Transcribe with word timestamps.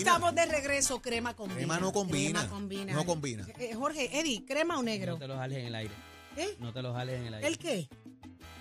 Estamos 0.00 0.34
de 0.34 0.46
regreso, 0.46 1.00
crema 1.00 1.34
combina. 1.34 1.58
Crema 1.58 1.78
no 1.78 1.92
combina. 1.92 2.40
Crema 2.40 2.54
combina. 2.54 2.92
No 2.92 3.06
combina. 3.06 3.46
Eh, 3.58 3.74
Jorge, 3.74 4.18
Eddie, 4.18 4.44
¿crema 4.44 4.78
o 4.78 4.82
negro? 4.82 5.12
No 5.12 5.18
te 5.18 5.28
los 5.28 5.38
jales 5.38 5.58
en 5.58 5.66
el 5.66 5.74
aire. 5.74 5.94
¿Eh? 6.36 6.56
No 6.58 6.72
te 6.72 6.82
los 6.82 6.94
jales 6.94 7.20
en 7.20 7.26
el 7.26 7.34
aire. 7.34 7.48
¿El 7.48 7.58
qué? 7.58 7.88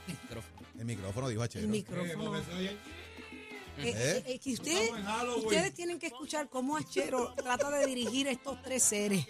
Micrófono. 0.08 0.68
El 0.78 0.86
micrófono 0.86 1.30
dijo 1.30 1.42
Achero. 1.44 1.66
El 1.66 1.72
micrófono. 1.72 2.42
Eh, 3.78 3.94
eh, 3.96 4.24
eh, 4.28 4.40
que 4.40 4.54
usted- 4.54 4.90
ustedes 5.38 5.74
tienen 5.74 6.00
que 6.00 6.08
escuchar 6.08 6.50
cómo 6.50 6.76
Achero 6.76 7.34
trata 7.36 7.70
de 7.70 7.86
dirigir 7.86 8.28
estos 8.28 8.62
tres 8.62 8.84
seres. 8.84 9.26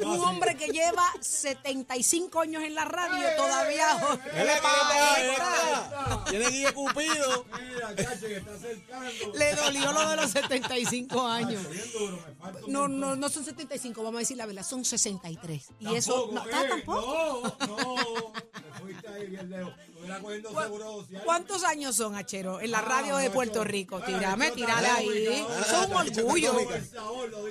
Un 0.00 0.20
hombre 0.20 0.56
que 0.56 0.66
lleva 0.66 1.04
75 1.20 2.40
años 2.40 2.62
en 2.62 2.74
la 2.74 2.84
radio 2.84 3.26
todavía. 3.36 3.86
¿Qué 4.34 4.44
le 4.44 4.56
pasa? 4.60 6.24
Tiene 6.28 6.48
Guille 6.50 6.72
Cupido. 6.74 7.46
Le 9.34 9.54
dolió 9.54 9.92
lo 9.92 10.08
de 10.10 10.16
los 10.16 10.30
75 10.30 11.26
años. 11.26 11.62
No, 12.68 12.88
no, 12.88 13.16
no 13.16 13.28
son 13.28 13.44
75, 13.44 14.02
vamos 14.02 14.18
a 14.18 14.20
decir 14.20 14.36
la 14.36 14.46
verdad, 14.46 14.62
son 14.64 14.84
63. 14.84 15.68
Y 15.80 15.94
eso 15.94 16.28
no, 16.32 16.44
tampoco. 16.44 17.54
No, 17.66 17.66
no, 17.66 18.32
cogiendo 20.22 20.62
seguro 20.62 20.92
social. 21.00 21.22
¿Cuántos 21.24 21.64
años 21.64 21.96
son, 21.96 22.14
Achero, 22.14 22.60
en 22.60 22.70
la 22.70 22.80
radio 22.80 23.16
de 23.16 23.30
Puerto 23.30 23.64
Rico? 23.64 24.00
Tírame, 24.00 24.50
tírale 24.52 24.86
ahí. 24.88 25.46
Eso 25.60 25.82
es 25.82 25.88
un 25.88 25.94
orgullo. 25.94 26.54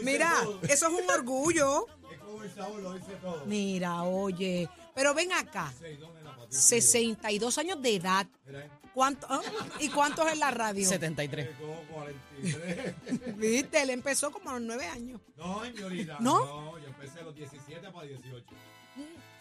Mira, 0.03 0.33
eso 0.63 0.88
es 0.88 0.94
un 1.03 1.09
orgullo. 1.09 1.85
Es 2.11 2.19
como 2.19 2.44
el 2.44 2.53
sabor 2.53 2.81
lo 2.81 2.94
dice 2.94 3.13
todo. 3.22 3.45
Mira, 3.45 4.03
oye. 4.03 4.69
Pero 4.95 5.13
ven 5.13 5.31
acá. 5.31 5.72
Sí, 5.80 5.95
¿dónde 5.95 6.23
la 6.23 6.35
patita? 6.35 6.57
62 6.57 7.57
años 7.57 7.81
de 7.81 7.95
edad. 7.95 8.27
Eh, 8.47 8.69
¿Cuánto, 8.94 9.27
ah? 9.30 9.41
¿Y 9.80 9.88
cuántos 9.89 10.30
en 10.31 10.39
la 10.39 10.52
radio? 10.52 10.88
73. 10.88 11.55
como 11.57 11.75
43. 11.94 13.38
Viste, 13.38 13.81
él 13.81 13.91
empezó 13.91 14.31
como 14.31 14.50
a 14.50 14.53
los 14.53 14.63
9 14.63 14.85
años. 14.88 15.22
No, 15.38 15.63
señorita. 15.63 16.17
¿No? 16.19 16.45
No, 16.45 16.80
yo 16.80 16.88
empecé 16.88 17.19
a 17.19 17.23
los 17.23 17.35
17 17.35 17.91
para 17.91 18.07
18. 18.07 18.45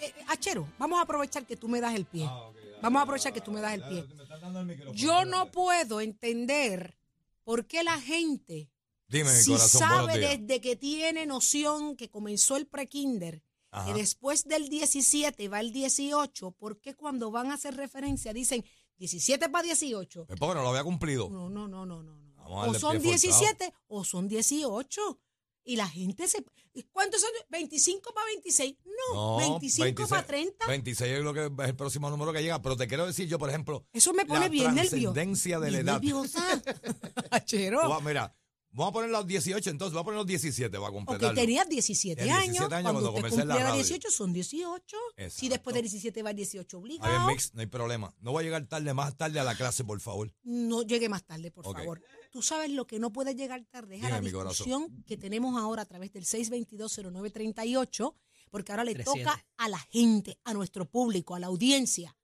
Eh, 0.00 0.14
Achero, 0.28 0.68
vamos 0.78 0.98
a 0.98 1.02
aprovechar 1.02 1.46
que 1.46 1.56
tú 1.56 1.68
me 1.68 1.80
das 1.80 1.94
el 1.94 2.04
pie. 2.06 2.26
Ah, 2.28 2.50
dale, 2.54 2.76
Vamos 2.82 3.00
a 3.00 3.02
aprovechar 3.02 3.32
que 3.32 3.40
tú 3.40 3.50
me 3.50 3.60
das 3.60 3.74
el 3.74 3.80
dale, 3.80 4.02
pie. 4.02 4.84
El. 4.88 4.92
Yo 4.92 5.24
no 5.24 5.50
puedo 5.50 6.00
entender 6.00 6.96
por 7.44 7.66
qué 7.66 7.82
la 7.82 8.00
gente, 8.00 8.70
Dime, 9.08 9.30
si 9.30 9.52
corazón, 9.52 9.80
sabe 9.80 10.18
desde 10.18 10.60
que 10.60 10.76
tiene 10.76 11.26
noción 11.26 11.96
que 11.96 12.10
comenzó 12.10 12.56
el 12.56 12.66
prekinder, 12.66 13.42
que 13.86 13.94
después 13.94 14.44
del 14.44 14.68
17 14.68 15.48
va 15.48 15.60
el 15.60 15.72
18, 15.72 16.50
¿por 16.52 16.80
qué 16.80 16.94
cuando 16.94 17.30
van 17.30 17.50
a 17.50 17.54
hacer 17.54 17.76
referencia 17.76 18.32
dicen 18.32 18.64
17 18.98 19.48
para 19.48 19.64
18? 19.64 20.26
Pues 20.26 20.38
porque 20.38 20.54
no 20.54 20.62
lo 20.62 20.70
había 20.70 20.84
cumplido. 20.84 21.28
No, 21.30 21.48
no, 21.48 21.68
no, 21.68 21.84
no, 21.86 22.02
no. 22.02 22.28
O 22.48 22.74
son 22.74 23.00
pie 23.00 23.12
forzado. 23.12 23.40
17 23.40 23.74
o 23.88 24.04
son 24.04 24.28
18. 24.28 25.18
Y 25.64 25.76
la 25.76 25.88
gente 25.88 26.26
se... 26.28 26.44
¿Cuántos 26.92 27.20
son? 27.20 27.30
¿25 27.50 28.14
para 28.14 28.26
26? 28.26 28.76
No, 29.14 29.36
25 29.36 30.06
para 30.08 30.26
30. 30.26 30.66
26 30.66 31.12
es 31.12 31.20
lo 31.22 31.34
que 31.34 31.46
es 31.46 31.68
el 31.68 31.76
próximo 31.76 32.08
número 32.08 32.32
que 32.32 32.40
llega. 32.42 32.62
Pero 32.62 32.76
te 32.76 32.86
quiero 32.88 33.06
decir 33.06 33.28
yo, 33.28 33.38
por 33.38 33.48
ejemplo, 33.50 33.84
Eso 33.92 34.12
me 34.14 34.24
pone 34.24 34.40
la 34.40 34.48
bien 34.48 34.74
nervioso. 34.74 35.12
trascendencia 35.12 35.60
de 35.60 35.70
la 35.70 35.78
edad. 35.78 35.92
nerviosa. 35.94 36.62
Achero. 37.30 38.00
mira, 38.00 38.34
vamos 38.70 38.90
a 38.90 38.92
poner 38.92 39.10
los 39.10 39.26
18, 39.26 39.70
entonces 39.70 39.92
vamos 39.94 40.02
a 40.02 40.06
poner 40.06 40.18
los 40.18 40.26
17 40.26 40.70
para 40.78 40.88
Ok, 40.88 40.94
completarlo. 40.94 41.34
tenías 41.34 41.68
17 41.68 42.16
Tenía 42.16 42.36
años. 42.36 42.46
17 42.52 42.74
años 42.74 42.92
cuando 42.92 43.12
cuando 43.12 43.28
usted 43.28 43.44
la 43.44 43.56
radio. 43.58 43.74
18, 43.74 44.10
son 44.10 44.32
18. 44.32 44.96
Si 45.16 45.22
Exacto. 45.22 45.48
después 45.50 45.74
de 45.74 45.82
17 45.82 46.22
va 46.22 46.30
el 46.30 46.36
18 46.36 46.76
A 46.76 46.80
ver, 46.80 46.84
obligado, 46.90 47.26
Mix, 47.28 47.54
no 47.54 47.60
hay 47.60 47.66
problema. 47.66 48.14
No 48.20 48.32
voy 48.32 48.42
a 48.42 48.44
llegar 48.44 48.64
tarde, 48.66 48.94
más 48.94 49.16
tarde 49.16 49.40
a 49.40 49.44
la 49.44 49.54
clase, 49.56 49.84
por 49.84 50.00
favor. 50.00 50.32
no 50.44 50.82
llegue 50.82 51.08
más 51.08 51.24
tarde, 51.24 51.50
por 51.50 51.66
Ok. 51.66 51.76
favor. 51.78 52.02
Tú 52.30 52.42
sabes 52.42 52.70
lo 52.70 52.86
que 52.86 52.98
no 52.98 53.10
puede 53.12 53.34
llegar 53.34 53.64
tarde 53.70 53.96
es 53.96 54.04
a 54.04 54.10
la 54.10 54.20
corazón. 54.30 54.48
discusión 54.48 55.04
que 55.06 55.16
tenemos 55.16 55.56
ahora 55.60 55.82
a 55.82 55.86
través 55.86 56.12
del 56.12 56.24
6220938, 56.26 58.14
porque 58.50 58.72
ahora 58.72 58.84
le 58.84 58.94
300. 58.94 59.22
toca 59.24 59.46
a 59.56 59.68
la 59.68 59.78
gente, 59.78 60.38
a 60.44 60.52
nuestro 60.54 60.84
público, 60.84 61.34
a 61.34 61.40
la 61.40 61.46
audiencia. 61.46 62.16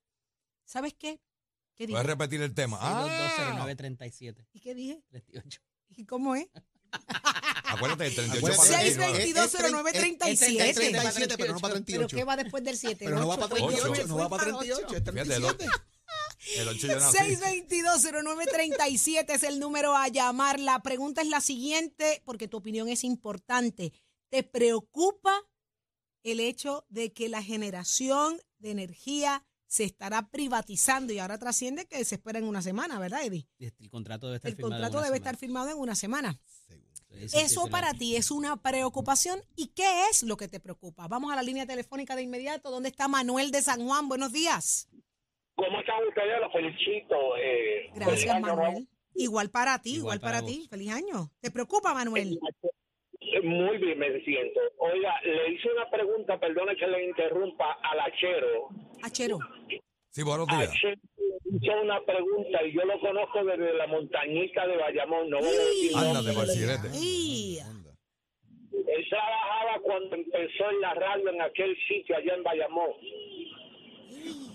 ¿Sabes 0.64 0.94
qué? 0.94 1.20
¿Qué 1.74 1.86
dije? 1.86 1.94
Puedes 1.94 2.06
repetir 2.06 2.40
el 2.42 2.54
tema. 2.54 2.78
Ah, 2.80 3.06
937. 3.58 4.46
¿Y 4.52 4.60
qué 4.60 4.74
dije? 4.74 5.02
38. 5.10 5.60
¿Y 5.96 6.04
cómo 6.04 6.34
es? 6.36 6.48
acuérdate, 7.64 8.06
el 8.06 8.14
38 8.14 8.38
Acuérdate, 8.38 8.68
para 8.70 8.78
Seis 8.82 8.94
39. 8.94 9.18
veintidós. 9.18 9.46
es- 9.46 9.54
es- 9.54 9.60
0937. 9.72 10.70
es 10.70 10.76
37, 10.76 11.36
pero 11.38 11.52
no 11.54 11.60
para 11.60 11.74
¿Pero 11.74 11.84
38. 11.84 12.16
qué 12.16 12.24
va 12.24 12.36
después 12.36 12.62
del 12.64 12.76
7? 12.78 13.04
Pero 13.04 13.18
no 13.18 13.26
va 13.28 13.36
para 13.36 13.48
38, 13.54 13.90
Ocho. 13.90 14.06
no 14.06 14.16
va 14.18 14.28
para 14.28 14.42
38, 14.44 14.80
es 14.80 14.86
Fíjate, 14.86 14.96
el 14.98 15.04
37. 15.04 15.66
El 16.56 16.68
8 16.68 16.86
yo 16.86 16.98
nací. 16.98 17.16
622-0937 17.18 19.34
es 19.34 19.42
el 19.42 19.58
número 19.60 19.96
a 19.96 20.08
llamar. 20.08 20.60
La 20.60 20.82
pregunta 20.82 21.22
es 21.22 21.28
la 21.28 21.40
siguiente, 21.40 22.22
porque 22.24 22.48
tu 22.48 22.56
opinión 22.58 22.88
es 22.88 23.04
importante. 23.04 23.92
¿Te 24.28 24.42
preocupa 24.42 25.32
el 26.22 26.40
hecho 26.40 26.84
de 26.88 27.12
que 27.12 27.28
la 27.28 27.42
generación 27.42 28.40
de 28.58 28.70
energía 28.70 29.44
se 29.66 29.84
estará 29.84 30.30
privatizando 30.30 31.12
y 31.12 31.18
ahora 31.18 31.38
trasciende 31.38 31.86
que 31.86 32.04
se 32.04 32.16
espera 32.16 32.38
en 32.38 32.44
una 32.44 32.62
semana, 32.62 32.98
¿verdad, 32.98 33.24
Eddie? 33.24 33.48
El 33.58 33.90
contrato 33.90 34.26
debe 34.26 34.36
estar 34.36 34.50
El 34.50 34.56
firmado. 34.56 34.74
en 34.74 34.80
contrato 34.82 34.98
una 34.98 35.06
debe 35.06 35.16
semana. 35.16 35.30
estar 35.30 35.40
firmado 35.40 35.70
en 35.70 35.78
una 35.78 35.94
semana. 35.94 36.40
Eso 37.32 37.68
para 37.68 37.94
ti 37.94 38.16
es 38.16 38.30
una 38.30 38.60
preocupación. 38.60 39.40
¿Y 39.56 39.68
qué 39.68 40.08
es 40.10 40.22
lo 40.22 40.36
que 40.36 40.48
te 40.48 40.60
preocupa? 40.60 41.06
Vamos 41.08 41.32
a 41.32 41.36
la 41.36 41.42
línea 41.42 41.66
telefónica 41.66 42.16
de 42.16 42.22
inmediato. 42.22 42.70
¿Dónde 42.70 42.88
está 42.88 43.08
Manuel 43.08 43.50
de 43.50 43.62
San 43.62 43.84
Juan? 43.86 44.08
Buenos 44.08 44.32
días. 44.32 44.88
¿Cómo 45.54 45.80
están 45.80 46.06
ustedes? 46.08 46.40
Los 46.40 46.52
felicito. 46.52 47.36
Eh, 47.36 47.90
feliz 47.92 48.06
Gracias, 48.06 48.34
año 48.34 48.56
Manuel. 48.56 48.88
Igual 49.14 49.50
para 49.50 49.80
ti, 49.80 49.96
igual, 49.96 50.16
Igual 50.16 50.20
para, 50.20 50.40
para 50.40 50.46
ti. 50.46 50.66
Feliz 50.68 50.90
año. 50.90 51.30
¿Te 51.40 51.50
preocupa, 51.50 51.94
Manuel? 51.94 52.30
nuevo. 52.30 52.74
Muy 53.42 53.78
bien, 53.78 53.98
me 53.98 54.20
siento. 54.22 54.60
Oiga, 54.78 55.14
le 55.22 55.52
hice 55.52 55.68
una 55.70 55.88
pregunta, 55.90 56.38
perdone 56.38 56.76
que 56.76 56.86
le 56.86 57.04
interrumpa, 57.06 57.78
al 57.82 58.00
achero. 58.00 58.68
Achero. 59.02 59.38
Sí, 60.10 60.22
buenos 60.22 60.46
días. 60.48 60.70
Achero 60.70 61.00
hizo 61.44 61.80
una 61.80 62.00
pregunta 62.02 62.62
y 62.64 62.72
yo 62.72 62.84
lo 62.84 62.98
conozco 63.00 63.44
desde 63.44 63.74
la 63.74 63.86
montañita 63.86 64.66
de 64.66 64.76
Bayamón. 64.76 65.30
No 65.30 65.38
voy 65.38 65.48
a 65.48 65.50
decir. 65.50 65.92
Él 68.86 69.06
trabajaba 69.08 69.80
cuando 69.82 70.16
empezó 70.16 70.70
en 70.70 70.80
la 70.80 70.94
radio 70.94 71.30
en 71.30 71.42
aquel 71.42 71.76
sitio 71.88 72.16
allá 72.16 72.34
en 72.34 72.42
Bayamón. 72.42 72.92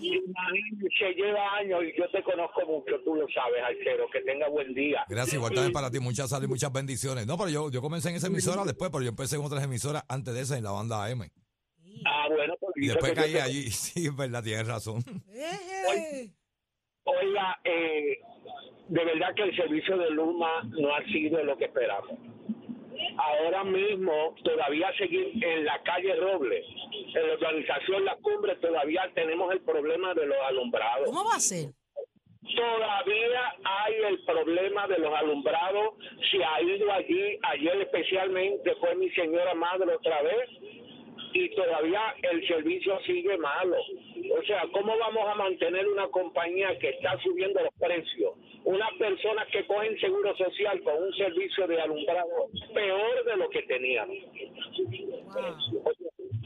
Imagínate, 0.00 0.88
Se 0.98 1.12
lleva 1.14 1.56
años 1.56 1.80
y 1.84 1.98
yo 1.98 2.08
te 2.10 2.22
conozco 2.22 2.64
mucho, 2.66 2.98
tú 3.04 3.14
lo 3.14 3.26
sabes, 3.28 3.62
Achero. 3.62 4.08
Que 4.10 4.20
tenga 4.22 4.48
buen 4.48 4.72
día. 4.74 5.04
Gracias, 5.08 5.34
igual 5.34 5.52
también 5.52 5.72
para 5.72 5.90
ti. 5.90 6.00
Muchas 6.00 6.30
salud 6.30 6.44
y 6.44 6.48
muchas 6.48 6.72
bendiciones. 6.72 7.26
No, 7.26 7.36
pero 7.36 7.50
yo, 7.50 7.70
yo 7.70 7.80
comencé 7.82 8.08
en 8.10 8.16
esa 8.16 8.28
emisora 8.28 8.64
después, 8.64 8.90
pero 8.90 9.02
yo 9.02 9.10
empecé 9.10 9.36
en 9.36 9.44
otras 9.44 9.62
emisoras 9.62 10.04
antes 10.08 10.32
de 10.34 10.40
esa, 10.40 10.56
en 10.56 10.64
la 10.64 10.70
banda 10.70 11.04
AM. 11.04 11.28
Ah, 12.06 12.28
bueno, 12.34 12.54
pues 12.58 12.72
Y 12.76 12.86
después 12.88 13.12
caí 13.12 13.32
te- 13.32 13.42
allí. 13.42 13.62
Sí, 13.70 14.06
es 14.06 14.16
verdad, 14.16 14.42
tienes 14.42 14.66
razón. 14.66 15.02
Oiga, 17.04 17.58
eh, 17.64 18.18
de 18.88 19.04
verdad 19.04 19.34
que 19.34 19.42
el 19.42 19.56
servicio 19.56 19.96
de 19.98 20.10
Luma 20.10 20.62
no 20.64 20.94
ha 20.94 21.02
sido 21.04 21.42
lo 21.44 21.56
que 21.56 21.64
esperamos. 21.66 22.18
Ahora 23.22 23.64
mismo, 23.64 24.34
todavía 24.42 24.90
seguir 24.96 25.32
en 25.44 25.64
la 25.66 25.82
calle 25.82 26.14
Robles, 26.14 26.64
en 27.14 27.26
la 27.26 27.34
organización 27.34 28.04
La 28.04 28.16
Cumbre, 28.16 28.56
todavía 28.56 29.10
tenemos 29.14 29.52
el 29.52 29.60
problema 29.60 30.14
de 30.14 30.26
los 30.26 30.38
alumbrados. 30.48 31.06
¿Cómo 31.06 31.24
va 31.24 31.34
a 31.34 31.40
ser? 31.40 31.70
Todavía 32.56 33.54
hay 33.62 33.94
el 34.08 34.24
problema 34.24 34.88
de 34.88 34.98
los 34.98 35.14
alumbrados. 35.14 35.96
Se 36.30 36.42
ha 36.42 36.62
ido 36.62 36.90
allí, 36.92 37.38
ayer 37.42 37.82
especialmente 37.82 38.74
fue 38.76 38.94
mi 38.94 39.10
señora 39.10 39.54
madre 39.54 39.94
otra 39.94 40.22
vez, 40.22 40.48
y 41.32 41.54
todavía 41.54 42.14
el 42.22 42.46
servicio 42.48 42.98
sigue 43.00 43.36
malo. 43.36 43.76
O 44.38 44.42
sea, 44.44 44.64
¿cómo 44.72 44.96
vamos 44.98 45.28
a 45.28 45.34
mantener 45.34 45.86
una 45.88 46.08
compañía 46.08 46.78
que 46.78 46.88
está 46.88 47.18
subiendo 47.22 47.60
los 47.60 47.74
precios? 47.78 48.32
Unas 48.70 48.92
personas 48.98 49.48
que 49.48 49.66
cogen 49.66 49.98
seguro 49.98 50.36
social 50.36 50.80
con 50.82 51.02
un 51.02 51.12
servicio 51.14 51.66
de 51.66 51.80
alumbrado 51.80 52.48
peor 52.72 53.24
de 53.24 53.36
lo 53.36 53.50
que 53.50 53.62
teníamos. 53.62 54.16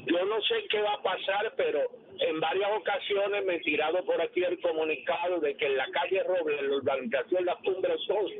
Yo 0.06 0.25
no 0.25 0.41
sé 0.43 0.65
qué 0.71 0.81
va 0.81 0.94
a 0.94 1.03
pasar, 1.03 1.53
pero 1.55 1.81
en 2.19 2.41
varias 2.41 2.71
ocasiones 2.79 3.44
me 3.44 3.56
he 3.56 3.61
tirado 3.61 4.03
por 4.06 4.21
aquí 4.23 4.43
el 4.43 4.59
comunicado 4.62 5.38
de 5.41 5.55
que 5.55 5.67
en 5.67 5.76
la 5.76 5.91
calle 5.91 6.23
Robles, 6.23 6.61
en 6.61 6.71
la 6.71 6.76
urbanización 6.76 7.44
Las 7.44 7.56
Cumbres 7.59 8.00
2, 8.09 8.31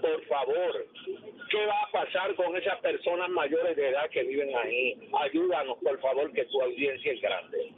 por 0.00 0.24
favor, 0.26 0.86
¿qué 1.50 1.66
va 1.66 1.82
a 1.82 1.90
pasar 1.92 2.34
con 2.36 2.56
esas 2.56 2.80
personas 2.80 3.28
mayores 3.28 3.76
de 3.76 3.88
edad 3.90 4.08
que 4.10 4.22
viven 4.22 4.48
ahí? 4.56 4.96
Ayúdanos, 5.20 5.76
por 5.82 6.00
favor, 6.00 6.32
que 6.32 6.46
tu 6.46 6.62
audiencia 6.62 7.12
es 7.12 7.20
grande. 7.20 7.74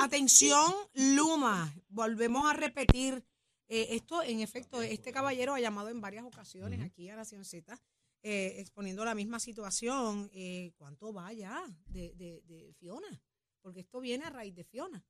Atención, 0.00 0.70
Luma. 0.94 1.72
Volvemos 1.88 2.48
a 2.48 2.54
repetir. 2.54 3.24
Eh, 3.68 3.88
esto, 3.90 4.22
en 4.22 4.40
efecto, 4.40 4.82
este 4.82 5.12
caballero 5.12 5.54
ha 5.54 5.60
llamado 5.60 5.88
en 5.88 6.00
varias 6.00 6.24
ocasiones 6.24 6.80
aquí 6.80 7.08
a 7.10 7.16
Nación 7.16 7.44
Z, 7.44 7.76
eh, 8.22 8.54
exponiendo 8.60 9.04
la 9.04 9.14
misma 9.14 9.38
situación. 9.40 10.30
Eh, 10.32 10.72
¿Cuánto 10.76 11.12
va 11.12 11.32
ya 11.32 11.62
de, 11.86 12.12
de- 12.14 12.42
de 12.46 12.72
Fiona? 12.74 13.22
Porque 13.62 13.80
esto 13.80 14.00
viene 14.00 14.24
a 14.24 14.30
raíz 14.30 14.54
de 14.54 14.64
Fiona. 14.64 15.04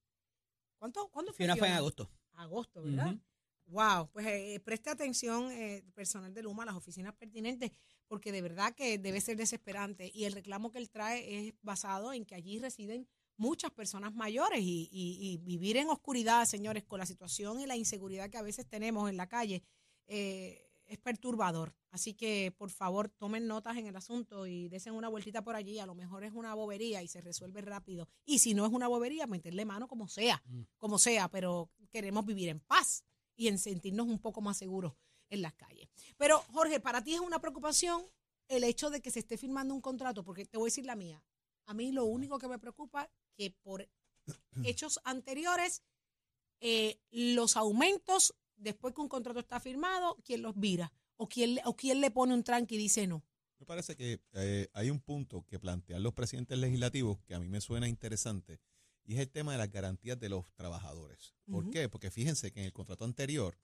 ¿Cuánto, 0.79 1.09
¿Cuándo 1.09 1.33
fue 1.33 1.39
Fiona 1.39 1.57
fue 1.57 1.69
en 1.69 1.75
agosto. 1.75 2.11
Agosto, 2.35 2.83
¿verdad? 2.83 3.17
Wow, 3.67 4.11
pues 4.13 4.27
eh, 4.27 4.61
preste 4.63 4.91
atención, 4.91 5.51
eh, 5.51 5.83
personal 5.95 6.35
de 6.35 6.43
Luma, 6.43 6.65
a 6.65 6.67
las 6.67 6.75
oficinas 6.75 7.15
pertinentes, 7.15 7.71
porque 8.07 8.31
de 8.31 8.43
verdad 8.43 8.75
que 8.75 8.99
debe 8.99 9.21
ser 9.23 9.37
desesperante. 9.39 10.11
Y 10.15 10.25
el 10.25 10.33
reclamo 10.35 10.71
que 10.71 10.79
él 10.79 10.91
trae 10.91 11.49
es 11.49 11.55
basado 11.63 12.13
en 12.13 12.27
que 12.27 12.35
allí 12.35 12.59
residen 12.59 13.09
muchas 13.37 13.71
personas 13.73 14.15
mayores 14.15 14.61
y, 14.61 14.89
y- 14.93 15.19
y 15.33 15.37
vivir 15.39 15.77
en 15.77 15.89
oscuridad, 15.89 16.45
señores, 16.47 16.85
con 16.85 16.99
la 16.99 17.07
situación 17.07 17.61
y 17.61 17.67
la 17.67 17.77
inseguridad 17.77 18.31
que 18.31 18.39
a 18.39 18.43
veces 18.43 18.67
tenemos 18.69 19.09
en 19.11 19.17
la 19.17 19.29
calle, 19.29 19.63
eh, 20.07 20.61
es 20.87 20.99
perturbador. 20.99 21.75
Así 21.91 22.13
que, 22.15 22.53
por 22.59 22.71
favor, 22.71 23.09
tomen 23.09 23.47
notas 23.47 23.77
en 23.79 23.87
el 23.87 23.97
asunto 23.97 24.47
y 24.47 24.69
desen 24.69 24.93
una 24.95 25.09
vueltita 25.09 25.43
por 25.43 25.57
allí. 25.57 25.79
A 25.79 25.87
lo 25.87 25.95
mejor 25.95 26.25
es 26.25 26.33
una 26.33 26.55
bobería 26.55 27.03
y 27.03 27.09
se 27.09 27.23
resuelve 27.23 27.63
rápido. 27.63 28.07
Y 28.27 28.41
si 28.41 28.53
no 28.53 28.67
es 28.67 28.73
una 28.73 28.87
bobería, 28.87 29.27
meterle 29.27 29.65
mano 29.65 29.89
como 29.89 30.09
sea, 30.09 30.43
como 30.77 30.99
sea, 30.99 31.29
pero 31.31 31.71
queremos 31.91 32.27
vivir 32.27 32.51
en 32.51 32.61
paz 32.61 33.05
y 33.35 33.49
en 33.49 33.59
sentirnos 33.59 34.07
un 34.07 34.19
poco 34.19 34.43
más 34.43 34.59
seguros 34.59 34.93
en 35.31 35.41
las 35.41 35.55
calles. 35.55 35.89
Pero, 36.19 36.41
Jorge, 36.53 36.81
para 36.81 37.03
ti 37.03 37.15
es 37.15 37.21
una 37.21 37.41
preocupación 37.41 38.03
el 38.49 38.63
hecho 38.65 38.91
de 38.91 39.01
que 39.01 39.11
se 39.11 39.21
esté 39.21 39.39
firmando 39.39 39.73
un 39.75 39.81
contrato, 39.81 40.23
porque 40.23 40.45
te 40.45 40.59
voy 40.59 40.67
a 40.67 40.71
decir 40.71 40.85
la 40.85 40.97
mía. 40.97 41.25
A 41.67 41.73
mí 41.73 41.93
lo 41.93 42.05
único 42.05 42.39
que 42.39 42.47
me 42.47 42.59
preocupa 42.59 43.11
que 43.37 43.51
por 43.63 43.89
hechos 44.65 45.01
anteriores, 45.05 45.83
eh, 46.61 46.99
los 47.11 47.57
aumentos, 47.57 48.35
después 48.57 48.95
que 48.95 49.01
un 49.01 49.09
contrato 49.09 49.41
está 49.41 49.61
firmado, 49.61 50.17
¿quién 50.25 50.43
los 50.43 50.59
vira? 50.59 50.93
¿O 51.17 51.29
quién, 51.29 51.57
le- 51.57 51.63
o 51.65 51.77
quién 51.77 52.01
le 52.01 52.11
pone 52.11 52.35
un 52.35 52.43
tranque 52.43 52.75
y 52.75 52.79
dice 52.79 53.07
no? 53.07 53.23
Me 53.59 53.67
parece 53.67 53.97
que 53.97 54.21
eh, 54.33 54.69
hay 54.73 54.91
un 54.91 55.01
punto 55.01 55.45
que 55.47 55.59
plantean 55.59 56.03
los 56.03 56.13
presidentes 56.13 56.59
legislativos 56.59 57.19
que 57.25 57.35
a 57.35 57.41
mí 57.41 57.49
me 57.49 57.61
suena 57.61 57.89
interesante 57.89 58.61
y 59.05 59.15
es 59.15 59.21
el 59.21 59.31
tema 59.31 59.53
de 59.53 59.59
las 59.59 59.71
garantías 59.71 60.19
de 60.19 60.29
los 60.29 60.53
trabajadores. 60.55 61.35
¿Por 61.51 61.71
qué? 61.71 61.89
Porque 61.89 62.11
fíjense 62.11 62.51
que 62.53 62.61
en 62.61 62.67
el 62.67 62.73
contrato 62.73 63.05
anterior 63.05 63.57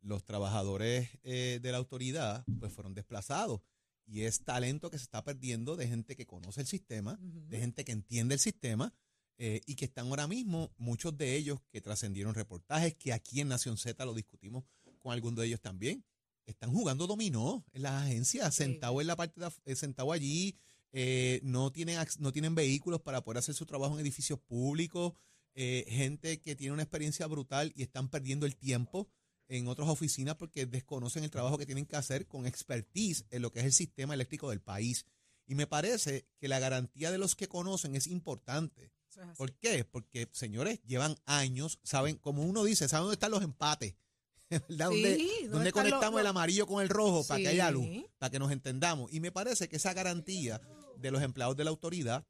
los 0.00 0.24
trabajadores 0.24 1.08
eh, 1.22 1.58
de 1.62 1.72
la 1.72 1.78
autoridad 1.78 2.44
pues 2.58 2.72
fueron 2.72 2.94
desplazados 2.94 3.60
y 4.06 4.22
es 4.22 4.42
talento 4.44 4.90
que 4.90 4.98
se 4.98 5.04
está 5.04 5.22
perdiendo 5.24 5.76
de 5.76 5.88
gente 5.88 6.16
que 6.16 6.26
conoce 6.26 6.60
el 6.60 6.66
sistema, 6.66 7.18
de 7.20 7.58
gente 7.58 7.84
que 7.84 7.92
entiende 7.92 8.34
el 8.34 8.40
sistema 8.40 8.94
eh, 9.38 9.60
y 9.66 9.74
que 9.74 9.86
están 9.86 10.06
ahora 10.08 10.26
mismo, 10.26 10.72
muchos 10.78 11.16
de 11.16 11.36
ellos 11.36 11.60
que 11.70 11.80
trascendieron 11.80 12.34
reportajes, 12.34 12.94
que 12.94 13.12
aquí 13.12 13.40
en 13.40 13.48
Nación 13.48 13.76
Z 13.76 14.04
lo 14.04 14.14
discutimos 14.14 14.64
con 14.98 15.12
algunos 15.12 15.40
de 15.40 15.46
ellos 15.46 15.60
también, 15.60 16.04
están 16.46 16.72
jugando 16.72 17.06
dominó 17.06 17.64
en 17.72 17.82
las 17.82 18.04
agencias, 18.04 18.54
sentados 18.54 19.00
en 19.00 19.06
la 19.08 19.16
parte 19.16 19.40
de, 19.40 19.50
eh, 19.64 19.76
sentado 19.76 20.12
allí, 20.12 20.56
eh, 20.92 21.40
no 21.42 21.72
tienen 21.72 21.98
no 22.18 22.32
tienen 22.32 22.54
vehículos 22.54 23.02
para 23.02 23.22
poder 23.22 23.38
hacer 23.38 23.54
su 23.54 23.66
trabajo 23.66 23.94
en 23.94 24.00
edificios 24.00 24.38
públicos, 24.38 25.12
eh, 25.54 25.84
gente 25.88 26.40
que 26.40 26.54
tiene 26.54 26.72
una 26.72 26.82
experiencia 26.82 27.26
brutal 27.26 27.72
y 27.74 27.82
están 27.82 28.08
perdiendo 28.08 28.46
el 28.46 28.56
tiempo 28.56 29.08
en 29.48 29.68
otras 29.68 29.88
oficinas 29.88 30.36
porque 30.36 30.66
desconocen 30.66 31.24
el 31.24 31.30
trabajo 31.30 31.58
que 31.58 31.66
tienen 31.66 31.86
que 31.86 31.96
hacer 31.96 32.26
con 32.26 32.46
expertise 32.46 33.24
en 33.30 33.42
lo 33.42 33.52
que 33.52 33.60
es 33.60 33.66
el 33.66 33.72
sistema 33.72 34.14
eléctrico 34.14 34.50
del 34.50 34.60
país. 34.60 35.06
Y 35.46 35.54
me 35.54 35.66
parece 35.66 36.26
que 36.38 36.48
la 36.48 36.58
garantía 36.58 37.10
de 37.10 37.18
los 37.18 37.36
que 37.36 37.46
conocen 37.46 37.94
es 37.94 38.06
importante. 38.06 38.92
¿Por 39.36 39.52
qué? 39.54 39.84
Porque, 39.84 40.28
señores, 40.32 40.80
llevan 40.84 41.16
años, 41.24 41.78
saben, 41.82 42.16
como 42.16 42.42
uno 42.42 42.64
dice, 42.64 42.88
saben 42.88 43.04
dónde 43.04 43.14
están 43.14 43.30
los 43.30 43.42
empates. 43.42 43.94
¿Verdad? 44.50 44.68
Sí, 44.68 45.02
¿Dónde, 45.02 45.18
¿dónde 45.18 45.48
dónde 45.48 45.68
están 45.68 45.84
los- 45.84 45.92
conectamos 45.92 46.12
los- 46.12 46.20
el 46.20 46.26
amarillo 46.26 46.66
con 46.66 46.82
el 46.82 46.88
rojo 46.88 47.26
para 47.26 47.40
que 47.40 47.48
haya 47.48 47.70
luz? 47.70 47.86
Para 48.18 48.30
que 48.30 48.38
nos 48.38 48.52
entendamos. 48.52 49.12
Y 49.12 49.20
me 49.20 49.32
parece 49.32 49.68
que 49.68 49.76
esa 49.76 49.92
garantía 49.92 50.60
de 50.98 51.10
los 51.10 51.22
empleados 51.22 51.56
de 51.56 51.64
la 51.64 51.70
autoridad 51.70 52.26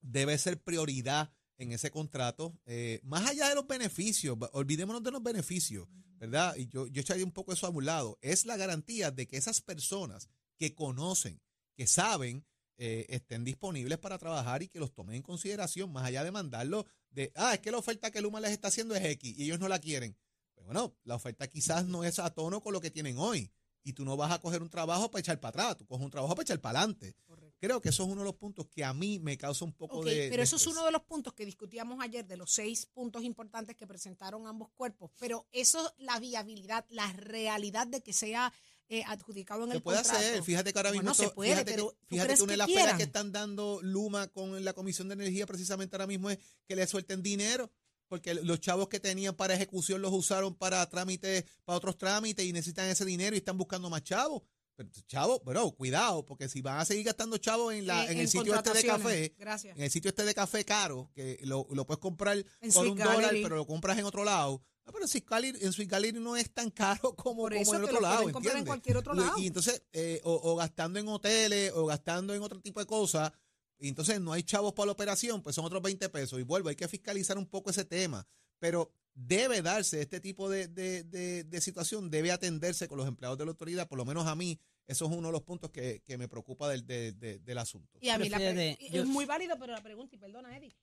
debe 0.00 0.38
ser 0.38 0.62
prioridad 0.62 1.32
en 1.58 1.72
ese 1.72 1.90
contrato, 1.90 2.58
eh, 2.64 3.00
más 3.02 3.28
allá 3.28 3.48
de 3.48 3.54
los 3.54 3.66
beneficios, 3.66 4.38
olvidémonos 4.52 5.02
de 5.02 5.10
los 5.10 5.22
beneficios, 5.22 5.86
¿verdad? 6.18 6.56
Y 6.56 6.68
yo, 6.68 6.86
yo 6.86 7.02
echaría 7.02 7.24
un 7.24 7.32
poco 7.32 7.52
eso 7.52 7.66
a 7.66 7.70
un 7.70 7.84
lado. 7.84 8.18
Es 8.22 8.46
la 8.46 8.56
garantía 8.56 9.10
de 9.10 9.28
que 9.28 9.36
esas 9.36 9.60
personas 9.60 10.30
que 10.56 10.74
conocen, 10.74 11.42
que 11.76 11.86
saben, 11.86 12.46
eh, 12.82 13.04
estén 13.10 13.44
disponibles 13.44 13.98
para 13.98 14.16
trabajar 14.16 14.62
y 14.62 14.68
que 14.68 14.78
los 14.78 14.94
tomen 14.94 15.16
en 15.16 15.22
consideración, 15.22 15.92
más 15.92 16.02
allá 16.02 16.24
de 16.24 16.30
mandarlo 16.30 16.86
de, 17.10 17.30
ah, 17.36 17.52
es 17.52 17.60
que 17.60 17.70
la 17.70 17.76
oferta 17.76 18.10
que 18.10 18.22
Luma 18.22 18.40
les 18.40 18.52
está 18.52 18.68
haciendo 18.68 18.94
es 18.94 19.04
X 19.04 19.34
y 19.36 19.44
ellos 19.44 19.60
no 19.60 19.68
la 19.68 19.78
quieren. 19.78 20.16
Pues 20.54 20.64
bueno, 20.64 20.96
la 21.04 21.16
oferta 21.16 21.46
quizás 21.46 21.84
no 21.84 22.04
es 22.04 22.18
a 22.18 22.30
tono 22.30 22.62
con 22.62 22.72
lo 22.72 22.80
que 22.80 22.90
tienen 22.90 23.18
hoy. 23.18 23.52
Y 23.82 23.92
tú 23.92 24.06
no 24.06 24.16
vas 24.16 24.32
a 24.32 24.40
coger 24.40 24.62
un 24.62 24.70
trabajo 24.70 25.10
para 25.10 25.20
echar 25.20 25.38
para 25.40 25.50
atrás, 25.50 25.76
tú 25.76 25.86
coges 25.86 26.04
un 26.04 26.10
trabajo 26.10 26.34
para 26.34 26.42
echar 26.42 26.60
para 26.60 26.78
adelante. 26.80 27.14
Creo 27.58 27.82
que 27.82 27.90
eso 27.90 28.04
es 28.04 28.08
uno 28.08 28.22
de 28.22 28.24
los 28.24 28.36
puntos 28.36 28.66
que 28.68 28.82
a 28.82 28.94
mí 28.94 29.18
me 29.18 29.36
causa 29.36 29.66
un 29.66 29.74
poco 29.74 30.02
de. 30.02 30.28
pero 30.30 30.38
de 30.38 30.44
eso 30.44 30.56
es 30.56 30.66
uno 30.66 30.82
de 30.86 30.90
los 30.90 31.02
puntos 31.02 31.34
que 31.34 31.44
discutíamos 31.44 31.98
ayer, 32.00 32.26
de 32.26 32.38
los 32.38 32.50
seis 32.50 32.86
puntos 32.86 33.24
importantes 33.24 33.76
que 33.76 33.86
presentaron 33.86 34.46
ambos 34.46 34.70
cuerpos. 34.70 35.10
Pero 35.18 35.46
eso, 35.52 35.94
la 35.98 36.18
viabilidad, 36.18 36.86
la 36.88 37.12
realidad 37.12 37.86
de 37.86 38.02
que 38.02 38.14
sea 38.14 38.54
eh, 38.90 39.02
adjudicado 39.06 39.64
en 39.64 39.70
Se 39.70 39.76
el 39.78 39.82
puede 39.82 39.98
contrato. 39.98 40.18
hacer, 40.18 40.42
fíjate 40.42 40.72
que 40.72 40.78
ahora 40.78 40.90
mismo 40.92 41.10
Bueno, 41.14 41.14
se 41.14 41.30
puede, 41.30 41.50
fíjate, 41.52 41.70
pero 41.72 41.90
que, 41.90 41.96
¿tú 41.96 42.06
fíjate 42.08 42.34
que 42.34 42.42
una 42.42 42.50
de 42.52 42.56
las 42.58 42.66
quieran? 42.66 42.96
que 42.98 43.02
están 43.04 43.32
dando 43.32 43.80
Luma 43.82 44.28
con 44.28 44.62
la 44.64 44.72
Comisión 44.74 45.08
de 45.08 45.14
Energía 45.14 45.46
precisamente 45.46 45.96
ahora 45.96 46.06
mismo 46.06 46.28
es 46.28 46.38
que 46.66 46.76
le 46.76 46.86
suelten 46.86 47.22
dinero, 47.22 47.70
porque 48.08 48.34
los 48.34 48.60
chavos 48.60 48.88
que 48.88 48.98
tenían 49.00 49.34
para 49.36 49.54
ejecución 49.54 50.02
los 50.02 50.12
usaron 50.12 50.54
para 50.54 50.84
trámites, 50.90 51.44
para 51.64 51.76
otros 51.78 51.96
trámites 51.96 52.44
y 52.44 52.52
necesitan 52.52 52.86
ese 52.88 53.04
dinero 53.04 53.34
y 53.36 53.38
están 53.38 53.56
buscando 53.56 53.88
más 53.88 54.02
chavos. 54.02 54.42
Pero, 54.74 54.88
chavos, 55.06 55.40
pero 55.44 55.70
cuidado, 55.72 56.24
porque 56.24 56.48
si 56.48 56.62
van 56.62 56.78
a 56.78 56.84
seguir 56.86 57.04
gastando 57.04 57.36
chavos 57.36 57.74
en, 57.74 57.86
la, 57.86 58.02
Eh, 58.04 58.06
en, 58.06 58.12
en 58.12 58.18
el 58.20 58.28
sitio 58.28 58.54
este 58.54 58.72
de 58.72 58.82
café, 58.84 59.34
Gracias. 59.38 59.76
en 59.76 59.82
el 59.84 59.90
sitio 59.90 60.08
este 60.08 60.24
de 60.24 60.34
café 60.34 60.64
caro, 60.64 61.10
que 61.14 61.38
lo, 61.42 61.66
lo 61.70 61.86
puedes 61.86 62.00
comprar 62.00 62.38
En 62.62 62.72
con 62.72 62.88
un 62.88 62.96
dólar, 62.98 63.34
pero 63.42 63.56
lo 63.56 63.66
compras 63.66 63.98
en 63.98 64.06
otro 64.06 64.24
lado. 64.24 64.62
Ah, 64.90 64.92
pero 64.92 65.04
en 65.04 65.72
Sweet 65.72 65.88
Gallery, 65.88 66.16
en 66.16 66.24
no 66.24 66.36
es 66.36 66.50
tan 66.52 66.70
caro 66.70 67.00
como, 67.16 67.42
Por 67.42 67.52
como 67.52 67.62
eso 67.62 67.74
en 67.74 67.78
que 67.80 67.84
otro 67.84 67.94
lo 67.96 68.00
lado, 68.00 68.28
en 68.28 68.64
cualquier 68.66 68.96
otro 68.96 69.14
Y- 69.14 69.18
lado. 69.18 69.38
Y, 69.38 69.46
entonces, 69.46 69.82
eh, 69.92 70.20
o, 70.24 70.32
o 70.52 70.56
gastando 70.56 70.98
en 70.98 71.08
hoteles, 71.08 71.72
o 71.74 71.86
gastando 71.86 72.34
en 72.34 72.42
otro 72.42 72.60
tipo 72.60 72.80
de 72.80 72.86
cosas, 72.86 73.32
y 73.78 73.88
entonces 73.88 74.20
no 74.20 74.32
hay 74.32 74.42
chavos 74.42 74.74
para 74.74 74.86
la 74.86 74.92
operación, 74.92 75.42
pues 75.42 75.56
son 75.56 75.64
otros 75.64 75.80
20 75.82 76.08
pesos. 76.10 76.38
Y 76.38 76.42
vuelvo, 76.42 76.68
hay 76.68 76.76
que 76.76 76.86
fiscalizar 76.88 77.38
un 77.38 77.46
poco 77.46 77.70
ese 77.70 77.84
tema. 77.84 78.26
Pero 78.58 78.92
debe 79.14 79.62
darse 79.62 80.02
este 80.02 80.20
tipo 80.20 80.50
de, 80.50 80.68
de- 80.68 81.02
de- 81.04 81.44
de 81.44 81.60
situación, 81.60 82.10
debe 82.10 82.30
atenderse 82.30 82.88
con 82.88 82.98
los 82.98 83.08
empleados 83.08 83.38
de 83.38 83.44
la 83.46 83.52
autoridad, 83.52 83.88
por 83.88 83.96
lo 83.98 84.04
menos 84.04 84.26
a 84.26 84.34
mí, 84.34 84.60
eso 84.86 85.06
es 85.06 85.10
uno 85.12 85.28
de 85.28 85.32
los 85.32 85.42
puntos 85.42 85.70
que, 85.70 86.02
que 86.04 86.18
me 86.18 86.28
preocupa 86.28 86.68
del, 86.68 86.86
de- 86.86 87.12
de- 87.12 87.38
del 87.38 87.58
asunto. 87.58 87.98
Y 88.02 88.08
a 88.10 88.18
mí 88.18 88.28
la 88.28 88.38
es 88.38 89.06
muy 89.06 89.24
válido, 89.24 89.56
pero 89.58 89.72
la 89.72 89.82
pregunta, 89.82 90.14
y 90.14 90.18
perdona, 90.18 90.56
Eddie, 90.56 90.74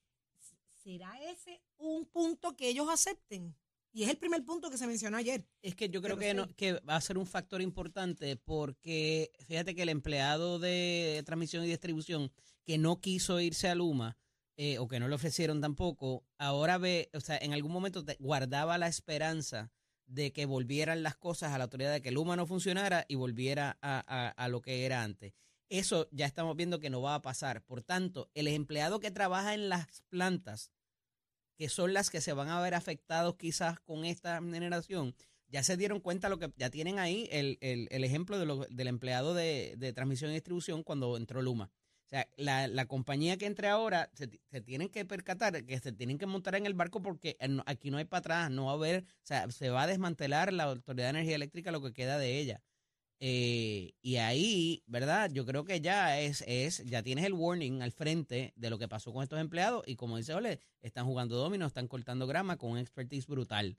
¿será 0.84 1.22
ese 1.32 1.62
un 1.78 2.06
punto 2.06 2.56
que 2.56 2.70
ellos 2.70 2.88
acepten? 2.90 3.56
Y 3.94 4.04
es 4.04 4.10
el 4.10 4.18
primer 4.18 4.44
punto 4.46 4.70
que 4.70 4.78
se 4.78 4.86
mencionó 4.86 5.18
ayer. 5.18 5.48
Es 5.62 5.76
que 5.76 5.90
yo 5.90 6.02
creo 6.02 6.18
que, 6.18 6.34
no- 6.34 6.46
sí. 6.46 6.54
que 6.54 6.74
va 6.82 6.96
a 6.96 7.02
ser 7.02 7.18
un 7.18 7.26
factor 7.26 7.62
importante 7.62 8.36
porque 8.36 9.32
fíjate 9.48 9.74
que 9.76 9.82
el 9.84 9.90
empleado 9.90 10.60
de 10.60 11.24
transmisión 11.26 11.64
y 11.66 11.68
distribución 11.68 12.32
que 12.64 12.78
no 12.78 13.00
quiso 13.02 13.40
irse 13.40 13.70
a 13.70 13.76
Luma 13.76 14.18
eh, 14.58 14.78
o 14.80 14.88
que 14.88 15.00
no 15.00 15.08
le 15.08 15.16
ofrecieron 15.16 15.62
tampoco, 15.62 16.26
ahora 16.38 16.78
ve, 16.78 17.10
o 17.14 17.20
sea, 17.22 17.38
en 17.38 17.54
algún 17.54 17.72
momento 17.72 18.04
te- 18.04 18.18
guardaba 18.20 18.78
la 18.78 18.88
esperanza 18.88 19.72
de 20.06 20.32
que 20.34 20.46
volvieran 20.46 21.04
las 21.04 21.16
cosas 21.16 21.52
a 21.54 21.58
la 21.58 21.66
autoridad, 21.66 21.92
de 21.94 22.02
que 22.02 22.12
Luma 22.12 22.36
no 22.36 22.46
funcionara 22.48 23.06
y 23.08 23.16
volviera 23.16 23.78
a, 23.82 24.04
a- 24.08 24.30
a 24.30 24.48
lo 24.48 24.62
que 24.62 24.86
era 24.86 25.04
antes. 25.04 25.34
Eso 25.70 26.08
ya 26.12 26.26
estamos 26.26 26.56
viendo 26.56 26.80
que 26.80 26.90
no 26.90 27.02
va 27.02 27.16
a 27.16 27.22
pasar. 27.22 27.64
Por 27.66 27.84
tanto, 27.84 28.30
el 28.34 28.48
empleado 28.48 29.00
que 29.00 29.12
trabaja 29.12 29.54
en 29.54 29.70
las 29.70 30.02
plantas, 30.10 30.72
que 31.58 31.70
son 31.70 31.94
las 31.94 32.10
que 32.10 32.22
se 32.22 32.34
van 32.34 32.50
a 32.50 32.62
ver 32.62 32.74
afectados 32.76 33.36
quizás 33.36 33.80
con 33.80 34.06
esta 34.06 34.40
generación, 34.42 35.16
ya 35.50 35.64
se 35.64 35.78
dieron 35.78 36.00
cuenta 36.00 36.30
lo 36.30 36.40
que 36.40 36.52
ya 36.58 36.70
tienen 36.70 37.00
ahí 37.00 37.28
el, 37.32 37.58
el- 37.62 37.88
el 37.92 38.04
ejemplo 38.04 38.38
de 38.40 38.46
lo- 38.46 38.66
del 38.70 38.88
empleado 38.88 39.34
de, 39.34 39.76
de 39.78 39.94
transmisión 39.94 40.32
y 40.32 40.36
distribución 40.36 40.84
cuando 40.84 41.18
entró 41.18 41.42
Luma. 41.42 41.72
O 42.06 42.10
sea, 42.10 42.28
la, 42.38 42.68
la 42.68 42.86
compañía 42.86 43.38
que 43.38 43.46
entre 43.48 43.68
ahora 43.68 44.10
se, 44.14 44.30
se 44.50 44.62
tienen 44.62 44.88
que 44.90 45.04
percatar 45.04 45.66
que 45.66 45.78
se 45.80 45.92
tienen 45.92 46.18
que 46.18 46.26
montar 46.26 46.56
en 46.56 46.66
el 46.66 46.74
barco 46.74 47.02
porque 47.02 47.38
aquí 47.66 47.92
no 47.92 47.98
hay 47.98 48.06
para 48.06 48.20
atrás, 48.20 48.52
no 48.52 48.66
va 48.66 48.72
a 48.72 48.76
haber, 48.76 49.04
o 49.04 49.26
sea, 49.26 49.50
se 49.52 49.70
va 49.70 49.84
a 49.84 49.88
desmantelar 49.88 50.54
la 50.54 50.64
Autoridad 50.66 51.08
de 51.08 51.10
Energía 51.12 51.36
Eléctrica 51.36 51.72
lo 51.72 51.82
que 51.82 51.94
queda 51.94 52.18
de 52.18 52.40
ella. 52.40 52.62
Eh, 53.20 53.94
y 54.02 54.18
ahí, 54.18 54.84
¿verdad? 54.86 55.32
Yo 55.32 55.46
creo 55.46 55.66
que 55.66 55.82
ya 55.82 56.20
es, 56.20 56.44
es, 56.46 56.86
ya 56.86 57.02
tienes 57.02 57.26
el 57.26 57.34
warning 57.34 57.82
al 57.82 57.92
frente 57.92 58.54
de 58.56 58.70
lo 58.70 58.78
que 58.78 58.88
pasó 58.88 59.12
con 59.12 59.24
estos 59.24 59.40
empleados 59.40 59.84
y 59.88 59.96
como 59.96 60.18
dice 60.18 60.36
Ole, 60.36 60.60
están 60.82 61.06
jugando 61.06 61.36
domino, 61.36 61.66
están 61.66 61.88
cortando 61.88 62.28
grama 62.28 62.58
con 62.58 62.72
un 62.72 62.78
expertise 62.78 63.26
brutal. 63.26 63.78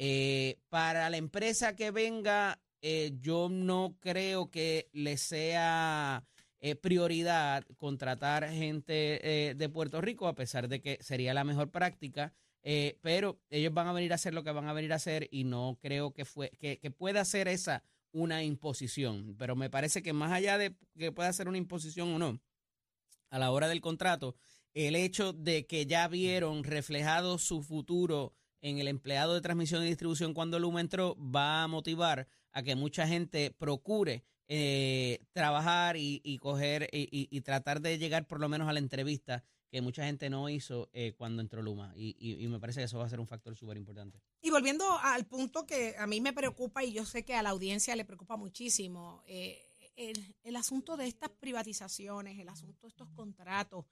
Eh, 0.00 0.60
para 0.68 1.10
la 1.10 1.16
empresa 1.16 1.74
que 1.74 1.90
venga 1.90 2.60
eh, 2.82 3.16
yo 3.20 3.48
no 3.50 3.96
creo 3.98 4.48
que 4.48 4.88
le 4.92 5.16
sea 5.16 6.24
eh, 6.60 6.76
prioridad 6.76 7.64
contratar 7.78 8.48
gente 8.48 9.54
de 9.56 9.68
Puerto 9.68 10.00
Rico, 10.00 10.28
a 10.28 10.36
pesar 10.36 10.68
de 10.68 10.80
que 10.80 10.98
sería 11.02 11.34
la 11.34 11.44
mejor 11.44 11.70
práctica. 11.70 12.32
pero 13.02 13.40
ellos 13.50 13.74
van 13.74 13.88
a 13.88 13.92
venir 13.92 14.12
a 14.12 14.16
hacer 14.16 14.34
lo 14.34 14.44
que 14.44 14.52
van 14.52 14.68
a 14.68 14.72
venir 14.72 14.92
a 14.92 14.96
hacer 14.96 15.28
y 15.32 15.44
no 15.44 15.78
creo 15.80 16.12
que, 16.12 16.24
fue, 16.24 16.50
que, 16.60 16.78
que 16.78 16.90
pueda 16.92 17.24
ser 17.24 17.48
esa 17.48 17.82
una 18.12 18.42
imposición. 18.44 19.34
Pero 19.38 19.56
me 19.56 19.70
parece 19.70 20.02
que 20.02 20.12
más 20.12 20.32
allá 20.32 20.58
de 20.58 20.74
que 20.96 21.12
pueda 21.12 21.32
ser 21.32 21.48
una 21.48 21.58
imposición 21.58 22.12
o 22.14 22.18
no, 22.18 22.40
a 23.30 23.38
la 23.38 23.50
hora 23.50 23.68
del 23.68 23.80
contrato, 23.80 24.36
el 24.74 24.96
hecho 24.96 25.32
de 25.32 25.66
que 25.66 25.86
ya 25.86 26.08
vieron 26.08 26.64
reflejado 26.64 27.38
su 27.38 27.62
futuro 27.62 28.34
en 28.60 28.78
el 28.78 28.88
empleado 28.88 29.34
de 29.34 29.40
transmisión 29.40 29.82
y 29.82 29.86
distribución 29.88 30.34
cuando 30.34 30.58
Luma 30.58 30.80
entró, 30.80 31.16
va 31.16 31.62
a 31.62 31.68
motivar 31.68 32.26
a 32.52 32.62
que 32.62 32.74
mucha 32.74 33.06
gente 33.06 33.50
procure 33.50 34.24
eh, 34.48 35.20
trabajar 35.32 35.96
y, 35.98 36.20
coger 36.40 36.88
y, 36.92 37.02
y- 37.10 37.28
y 37.30 37.40
tratar 37.42 37.80
de 37.82 37.98
llegar 37.98 38.26
por 38.26 38.40
lo 38.40 38.48
menos 38.48 38.68
a 38.68 38.72
la 38.72 38.78
entrevista 38.78 39.44
que 39.70 39.80
mucha 39.82 40.04
gente 40.04 40.30
no 40.30 40.48
hizo 40.48 40.88
eh, 40.92 41.14
cuando 41.16 41.42
entró 41.42 41.62
Luma. 41.62 41.92
Y, 41.96 42.16
y- 42.18 42.46
me 42.48 42.58
parece 42.58 42.80
que 42.80 42.84
eso 42.84 42.98
va 42.98 43.04
a 43.06 43.08
ser 43.10 43.20
un 43.20 43.26
factor 43.26 43.54
súper 43.56 43.76
importante. 43.76 44.20
Y 44.40 44.50
volviendo 44.50 44.98
al 44.98 45.26
punto 45.26 45.66
que 45.66 45.94
a 45.98 46.06
mí 46.06 46.20
me 46.20 46.32
preocupa 46.32 46.82
y 46.84 46.92
yo 46.92 47.04
sé 47.04 47.24
que 47.24 47.34
a 47.34 47.42
la 47.42 47.50
audiencia 47.50 47.94
le 47.96 48.04
preocupa 48.04 48.36
muchísimo, 48.36 49.22
eh, 49.26 49.60
el, 49.96 50.36
el 50.44 50.56
asunto 50.56 50.96
de 50.96 51.06
estas 51.06 51.30
privatizaciones, 51.30 52.38
el 52.38 52.48
asunto 52.48 52.86
de 52.86 52.90
estos 52.90 53.08
contratos, 53.10 53.84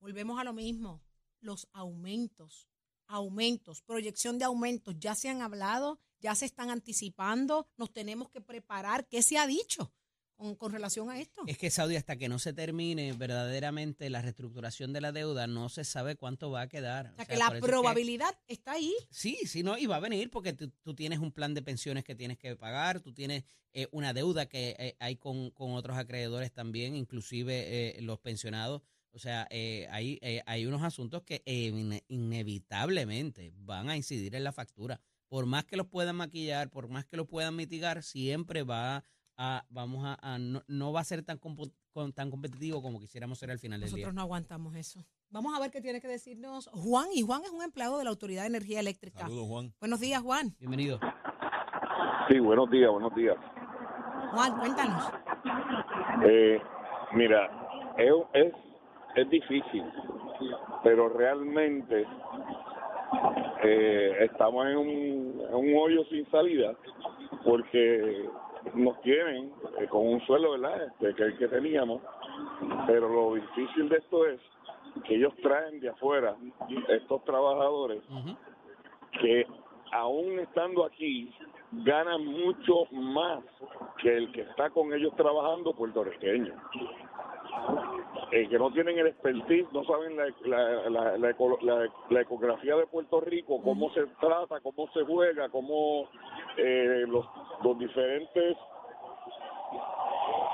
volvemos 0.00 0.38
a 0.38 0.44
lo 0.44 0.52
mismo, 0.52 1.02
los 1.40 1.68
aumentos, 1.72 2.68
aumentos, 3.06 3.82
proyección 3.82 4.38
de 4.38 4.44
aumentos, 4.44 4.94
ya 4.98 5.14
se 5.14 5.28
han 5.28 5.42
hablado, 5.42 5.98
ya 6.20 6.34
se 6.34 6.46
están 6.46 6.70
anticipando, 6.70 7.66
nos 7.76 7.92
tenemos 7.92 8.30
que 8.30 8.40
preparar, 8.40 9.06
¿qué 9.08 9.22
se 9.22 9.36
ha 9.38 9.46
dicho 9.46 9.92
con, 10.34 10.54
con 10.56 10.72
relación 10.72 11.10
a 11.10 11.20
esto? 11.20 11.42
Es 11.46 11.58
que 11.58 11.70
Saudi, 11.70 11.96
hasta 11.96 12.16
que 12.16 12.28
no 12.28 12.38
se 12.38 12.52
termine 12.52 13.12
verdaderamente 13.12 14.10
la 14.10 14.20
reestructuración 14.22 14.92
de 14.92 15.00
la 15.00 15.12
deuda, 15.12 15.46
no 15.46 15.68
se 15.68 15.84
sabe 15.84 16.16
cuánto 16.16 16.50
va 16.50 16.62
a 16.62 16.68
quedar. 16.68 17.12
O 17.12 17.16
sea, 17.16 17.24
que 17.24 17.36
la 17.36 17.48
es 17.54 17.60
probabilidad 17.60 18.36
está 18.46 18.72
ahí. 18.72 18.92
Sí, 19.10 19.38
sí, 19.46 19.62
no, 19.62 19.78
y 19.78 19.86
va 19.86 19.96
a 19.96 20.00
venir 20.00 20.30
porque 20.30 20.52
tú, 20.52 20.70
tú 20.82 20.94
tienes 20.94 21.18
un 21.18 21.32
plan 21.32 21.54
de 21.54 21.62
pensiones 21.62 22.04
que 22.04 22.14
tienes 22.14 22.38
que 22.38 22.56
pagar, 22.56 23.00
tú 23.00 23.12
tienes 23.12 23.44
eh, 23.72 23.88
una 23.92 24.12
deuda 24.12 24.46
que 24.46 24.76
eh, 24.78 24.96
hay 25.00 25.16
con, 25.16 25.50
con 25.50 25.72
otros 25.72 25.96
acreedores 25.96 26.52
también, 26.52 26.94
inclusive 26.94 27.96
eh, 27.98 28.02
los 28.02 28.18
pensionados. 28.20 28.82
O 29.12 29.18
sea, 29.20 29.46
eh, 29.50 29.86
hay, 29.92 30.18
hay 30.44 30.66
unos 30.66 30.82
asuntos 30.82 31.22
que 31.22 31.40
ine- 31.46 32.02
inevitablemente 32.08 33.52
van 33.56 33.88
a 33.90 33.96
incidir 33.96 34.34
en 34.34 34.44
la 34.44 34.52
factura. 34.52 35.00
Por 35.28 35.46
más 35.46 35.64
que 35.64 35.76
los 35.76 35.86
puedan 35.86 36.16
maquillar, 36.16 36.70
por 36.70 36.88
más 36.88 37.04
que 37.06 37.16
los 37.16 37.26
puedan 37.26 37.56
mitigar, 37.56 38.02
siempre 38.02 38.62
va 38.62 39.04
a, 39.36 39.64
vamos 39.68 40.04
a, 40.04 40.16
a- 40.22 40.38
no, 40.38 40.62
no 40.68 40.92
va 40.92 41.00
a 41.00 41.04
ser 41.04 41.22
tan, 41.24 41.38
compu- 41.40 41.72
con- 41.92 42.12
tan 42.12 42.30
competitivo 42.30 42.82
como 42.82 43.00
quisiéramos 43.00 43.38
ser 43.38 43.50
al 43.50 43.58
final 43.58 43.80
del 43.80 43.88
día. 43.88 43.96
Nosotros 43.98 44.14
no 44.14 44.20
aguantamos 44.22 44.74
eso. 44.76 45.04
Vamos 45.30 45.52
a 45.56 45.60
ver 45.60 45.70
qué 45.70 45.80
tiene 45.80 46.00
que 46.00 46.06
decirnos 46.08 46.68
Juan. 46.72 47.06
Y 47.14 47.22
Juan 47.22 47.42
es 47.44 47.50
un 47.50 47.62
empleado 47.62 47.98
de 47.98 48.04
la 48.04 48.10
Autoridad 48.10 48.42
de 48.42 48.48
Energía 48.48 48.80
Eléctrica. 48.80 49.20
Saludos, 49.20 49.46
Juan. 49.48 49.74
Buenos 49.80 50.00
días, 50.00 50.22
Juan. 50.22 50.54
Bienvenido. 50.58 51.00
Sí, 52.28 52.38
buenos 52.38 52.70
días, 52.70 52.90
buenos 52.90 53.14
días. 53.14 53.36
Juan, 54.32 54.58
cuéntanos. 54.58 55.10
Eh, 56.26 56.60
mira, 57.14 57.94
es, 57.98 58.12
es, 58.34 58.52
es 59.16 59.30
difícil, 59.30 59.84
pero 60.82 61.08
realmente 61.08 62.06
eh, 63.64 64.12
estamos 64.30 64.66
en 64.66 64.76
un, 64.76 65.40
en 65.48 65.54
un 65.54 65.76
hoyo 65.76 66.04
sin 66.10 66.28
salida 66.30 66.74
porque 67.44 68.28
nos 68.74 69.00
tienen 69.02 69.52
eh, 69.78 69.86
con 69.88 70.06
un 70.06 70.20
suelo, 70.26 70.52
¿verdad? 70.52 70.84
Este, 70.86 71.14
que 71.14 71.22
el 71.24 71.38
que 71.38 71.48
teníamos, 71.48 72.02
pero 72.86 73.08
lo 73.08 73.34
difícil 73.34 73.88
de 73.88 73.96
esto 73.98 74.26
es 74.26 74.40
que 75.04 75.16
ellos 75.16 75.32
traen 75.42 75.80
de 75.80 75.88
afuera 75.90 76.36
estos 76.88 77.24
trabajadores 77.24 78.02
que 79.20 79.46
aún 79.92 80.38
estando 80.40 80.84
aquí 80.84 81.32
ganan 81.72 82.24
mucho 82.24 82.84
más 82.92 83.42
que 83.98 84.16
el 84.16 84.32
que 84.32 84.42
está 84.42 84.70
con 84.70 84.92
ellos 84.92 85.14
trabajando 85.16 85.72
puertorriqueño. 85.74 86.54
Eh, 88.32 88.48
que 88.48 88.58
no 88.58 88.70
tienen 88.72 88.98
el 88.98 89.06
expertise, 89.08 89.66
no 89.72 89.84
saben 89.84 90.16
la, 90.16 90.24
la, 90.44 90.90
la, 90.90 91.18
la 91.18 91.30
eco- 91.30 91.58
la- 91.62 91.88
la 92.10 92.20
ecografía 92.20 92.74
de 92.76 92.86
Puerto 92.86 93.20
Rico, 93.20 93.60
cómo 93.62 93.90
se 93.92 94.06
trata, 94.20 94.60
cómo 94.60 94.88
se 94.92 95.04
juega, 95.04 95.48
cómo 95.50 96.08
eh, 96.56 97.04
los, 97.06 97.24
los 97.64 97.78
diferentes 97.78 98.56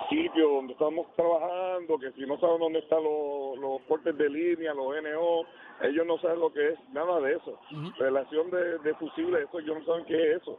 sitios 0.08 0.50
donde 0.50 0.72
estamos 0.72 1.06
trabajando, 1.14 1.98
que 1.98 2.10
si 2.12 2.26
no 2.26 2.38
saben 2.38 2.58
dónde 2.58 2.80
están 2.80 3.02
los, 3.04 3.58
los 3.58 3.80
cortes 3.88 4.16
de 4.16 4.28
línea, 4.28 4.74
los 4.74 4.94
NO, 5.02 5.42
ellos 5.82 6.06
no 6.06 6.18
saben 6.18 6.40
lo 6.40 6.52
que 6.52 6.70
es, 6.70 6.88
nada 6.90 7.20
de 7.20 7.34
eso. 7.34 7.58
Relación 7.98 8.50
de, 8.50 8.78
de 8.78 8.94
fusibles, 8.94 9.46
eso 9.48 9.58
ellos 9.58 9.78
no 9.78 9.84
saben 9.84 10.04
qué 10.06 10.32
es 10.32 10.42
eso. 10.42 10.58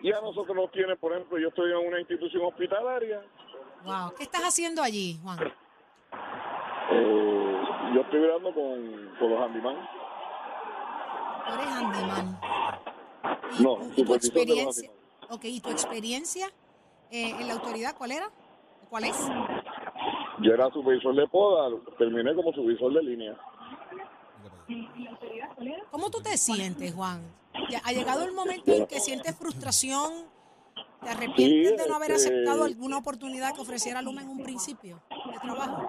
Y 0.00 0.12
a 0.12 0.20
nosotros 0.20 0.56
nos 0.56 0.70
tiene, 0.72 0.96
por 0.96 1.12
ejemplo, 1.12 1.38
yo 1.38 1.48
estoy 1.48 1.70
en 1.70 1.86
una 1.88 2.00
institución 2.00 2.44
hospitalaria, 2.44 3.22
Wow. 3.84 4.12
¿Qué 4.16 4.22
estás 4.22 4.42
haciendo 4.42 4.80
allí, 4.80 5.18
Juan? 5.24 5.38
eh, 5.40 5.52
yo 7.94 8.00
estoy 8.02 8.22
hablando 8.24 8.54
con, 8.54 9.10
con 9.18 9.30
los 9.30 9.40
handyman. 9.40 9.76
Eres 11.48 11.66
handyman. 11.66 12.38
No, 13.60 13.78
¿Y 13.96 14.02
tu 14.04 14.04
supervisor 14.04 14.04
de 14.04 14.04
los 14.04 14.24
experiencia? 14.24 14.90
Ok, 15.30 15.44
¿y 15.44 15.60
tu 15.60 15.70
experiencia 15.70 16.46
eh, 17.10 17.30
en 17.38 17.46
la 17.46 17.54
autoridad 17.54 17.94
cuál 17.96 18.12
era? 18.12 18.30
¿Cuál 18.90 19.04
es? 19.04 19.16
Yo 20.42 20.52
era 20.52 20.70
supervisor 20.70 21.14
de 21.14 21.26
poda, 21.28 21.70
terminé 21.98 22.34
como 22.34 22.52
supervisor 22.52 22.92
de 22.94 23.02
línea. 23.02 23.36
¿Cómo 25.90 26.10
tú 26.10 26.20
te 26.20 26.36
sientes, 26.36 26.94
Juan? 26.94 27.20
Ya 27.70 27.80
ha 27.84 27.92
llegado 27.92 28.24
el 28.24 28.32
momento 28.32 28.72
en 28.72 28.86
que 28.86 29.00
sientes 29.00 29.36
frustración, 29.36 30.10
te 31.02 31.10
arrepientes 31.10 31.76
de 31.76 31.88
no 31.88 31.96
haber 31.96 32.12
este- 32.12 32.28
aceptado 32.28 32.64
alguna 32.64 32.98
oportunidad 32.98 33.54
que 33.54 33.60
ofreciera 33.60 34.02
Luma 34.02 34.22
en 34.22 34.28
un 34.28 34.42
principio 34.42 35.00
de 35.32 35.38
trabajo. 35.38 35.88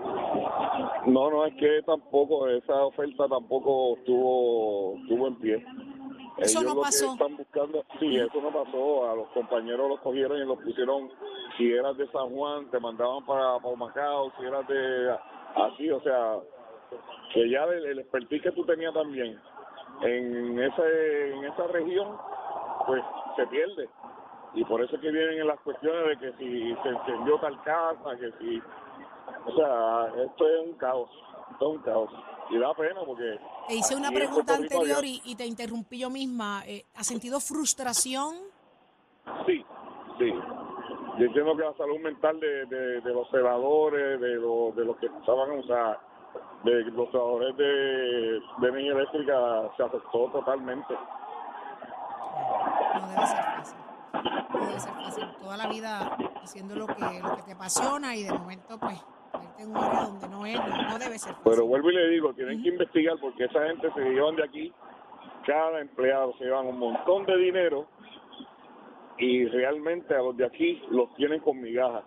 No, 1.06 1.30
no, 1.30 1.46
es 1.46 1.54
que 1.56 1.82
tampoco, 1.86 2.48
esa 2.48 2.86
oferta 2.86 3.28
tampoco 3.28 3.98
estuvo, 3.98 4.98
estuvo 5.02 5.28
en 5.28 5.36
pie. 5.36 5.66
Eso 6.38 6.60
Ellos 6.60 6.64
no 6.64 6.70
lo 6.70 6.76
que 6.76 6.86
pasó. 6.86 7.14
están 7.14 7.38
buscando, 7.38 7.86
sí, 8.00 8.18
eso 8.18 8.42
no 8.42 8.52
pasó. 8.52 9.10
A 9.12 9.16
los 9.16 9.28
compañeros 9.30 9.90
los 9.90 10.00
cogieron 10.00 10.38
y 10.38 10.46
los 10.46 10.60
pusieron. 10.60 11.10
Si 11.58 11.72
eras 11.72 11.96
de 11.98 12.08
San 12.12 12.30
Juan, 12.30 12.70
te 12.72 12.80
mandaban 12.80 13.24
para, 13.26 13.60
para 13.60 13.76
Macao. 13.76 14.32
Si 14.40 14.46
eras 14.46 14.68
de 14.68 15.16
así, 15.56 15.92
o 15.92 16.02
sea, 16.02 16.40
que 17.34 17.50
ya 17.50 17.64
el, 17.66 17.86
el 17.86 18.00
expertise 18.00 18.42
que 18.42 18.52
tú 18.52 18.66
tenías 18.66 18.94
también 18.94 19.40
en 20.02 20.60
ese 20.60 21.34
en 21.34 21.44
esa 21.46 21.68
región, 21.68 22.18
pues 22.88 23.04
se 23.36 23.46
pierde. 23.48 23.90
Y 24.56 24.64
por 24.66 24.82
eso 24.84 24.96
es 24.96 25.02
que 25.02 25.12
vienen 25.12 25.40
en 25.42 25.48
las 25.48 25.60
cuestiones 25.62 26.08
de 26.08 26.18
que 26.18 26.38
si 26.38 26.76
se 26.84 26.90
encendió 26.90 27.38
tal 27.40 27.62
casa, 27.64 28.18
que 28.20 28.32
si. 28.40 28.62
O 29.46 29.56
sea, 29.56 30.08
esto 30.24 30.48
es 30.48 30.68
un 30.68 30.74
caos. 30.78 31.10
Esto 31.52 31.70
es 31.72 31.78
un 31.78 31.84
caos. 31.84 32.10
Y 32.54 32.60
da 32.60 32.74
pena 32.76 33.02
porque. 33.06 33.40
Te 33.68 33.76
hice 33.76 33.96
una 33.96 34.12
pregunta 34.12 34.54
anterior 34.56 35.04
y, 35.04 35.22
y 35.26 35.36
te 35.36 35.46
interrumpí 35.46 36.00
yo 36.00 36.10
misma. 36.10 36.64
Eh, 36.68 36.86
¿Has 36.96 37.08
sentido 37.08 37.40
frustración? 37.40 38.36
Sí, 39.48 39.66
sí. 40.20 40.34
Yo 41.18 41.26
entiendo 41.26 41.56
que 41.56 41.64
la 41.64 41.74
salud 41.74 42.00
mental 42.00 42.40
de, 42.40 42.66
de, 42.66 43.02
de 43.02 43.14
los 43.14 43.30
celadores, 43.30 44.20
de, 44.20 44.36
los 44.36 44.76
de 44.76 44.86
los 44.86 44.98
que 44.98 45.08
estaban, 45.08 45.52
o 45.60 45.64
sea, 45.64 46.00
de 46.64 46.84
los 46.86 47.10
trabajadores 47.12 47.58
de, 47.58 47.66
de 47.66 48.68
energía 48.68 48.94
eléctrica 48.94 49.72
se 49.78 49.84
afectó 49.84 50.30
totalmente. 50.32 50.94
No 53.00 53.08
debe 53.10 53.28
ser 53.28 53.44
fácil. 53.46 53.78
No 54.14 54.66
debe 54.66 54.80
ser 54.80 54.94
fácil. 54.94 55.28
Toda 55.42 55.58
la 55.58 55.68
vida 55.68 56.18
haciendo 56.44 56.76
lo 56.76 56.88
que, 56.88 57.22
lo 57.22 57.36
que 57.36 57.42
te 57.44 57.52
apasiona 57.54 58.16
y 58.16 58.24
de 58.24 58.34
momento, 58.34 58.80
pues, 58.80 59.00
en 59.60 59.70
un 59.70 59.78
área 59.78 60.04
donde 60.06 60.28
no 60.30 60.46
es, 60.46 60.58
no, 60.58 61.00
debe 61.00 61.20
ser 61.20 61.34
fácil. 61.34 61.44
Pero 61.44 61.66
vuelvo 61.66 61.92
y 61.92 61.96
le 61.96 62.10
digo, 62.10 62.34
tienen 62.34 62.62
que 62.62 62.70
investigar 62.70 63.18
porque 63.20 63.46
esa 63.46 63.68
gente 63.68 63.92
se 63.94 64.02
llevan 64.02 64.36
de 64.36 64.44
aquí, 64.44 64.74
cada 65.46 65.82
empleado 65.82 66.34
se 66.38 66.46
llevan 66.46 66.68
un 66.68 66.80
montón 66.80 67.26
de 67.26 67.38
dinero 67.38 67.88
y 69.18 69.46
realmente 69.46 70.16
a 70.16 70.22
los 70.22 70.36
de 70.38 70.46
aquí 70.46 70.82
los 70.90 71.14
tienen 71.16 71.40
con 71.40 71.62
migajas. 71.62 72.04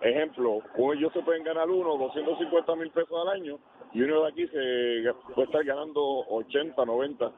Ejemplo, 0.00 0.60
ellos 0.92 1.12
se 1.12 1.22
pueden 1.22 1.44
ganar 1.44 1.70
uno 1.70 1.96
250 1.96 2.76
mil 2.76 2.90
pesos 2.90 3.16
al 3.26 3.40
año 3.40 3.58
y 3.92 4.02
uno 4.02 4.22
de 4.22 4.28
aquí 4.28 4.46
se 4.48 5.14
puede 5.34 5.46
estar 5.46 5.64
ganando 5.64 6.02
80, 6.28 6.84
90. 6.84 7.32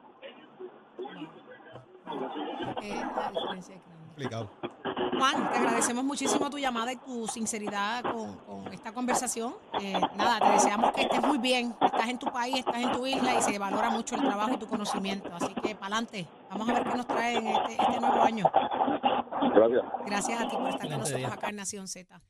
Eh, 2.82 3.04
la 4.16 4.48
Juan, 5.18 5.50
te 5.50 5.58
agradecemos 5.58 6.04
muchísimo 6.04 6.50
tu 6.50 6.58
llamada 6.58 6.92
y 6.92 6.96
tu 6.96 7.26
sinceridad 7.26 8.02
con, 8.02 8.36
con 8.36 8.72
esta 8.72 8.92
conversación. 8.92 9.54
Eh, 9.80 9.98
nada, 10.14 10.38
te 10.40 10.52
deseamos 10.52 10.92
que 10.92 11.02
estés 11.02 11.22
muy 11.22 11.38
bien. 11.38 11.74
Estás 11.80 12.08
en 12.08 12.18
tu 12.18 12.26
país, 12.26 12.58
estás 12.58 12.76
en 12.76 12.92
tu 12.92 13.06
isla 13.06 13.34
y 13.34 13.42
se 13.42 13.58
valora 13.58 13.90
mucho 13.90 14.14
el 14.14 14.22
trabajo 14.22 14.52
y 14.54 14.58
tu 14.58 14.66
conocimiento. 14.66 15.30
Así 15.34 15.54
que 15.62 15.74
para 15.74 15.96
adelante. 15.96 16.26
Vamos 16.50 16.68
a 16.68 16.74
ver 16.74 16.84
qué 16.84 16.96
nos 16.96 17.06
trae 17.06 17.36
en 17.36 17.46
este, 17.46 17.72
este 17.72 18.00
nuevo 18.00 18.22
año. 18.22 18.44
Gracias. 19.54 19.84
Gracias 20.06 20.40
a 20.40 20.48
ti 20.48 20.56
por 20.56 20.68
estar 20.68 20.88
con 20.88 20.98
nosotros 21.00 21.32
acá 21.32 21.48
en 21.48 21.56
Nación 21.56 21.88
Z. 21.88 22.20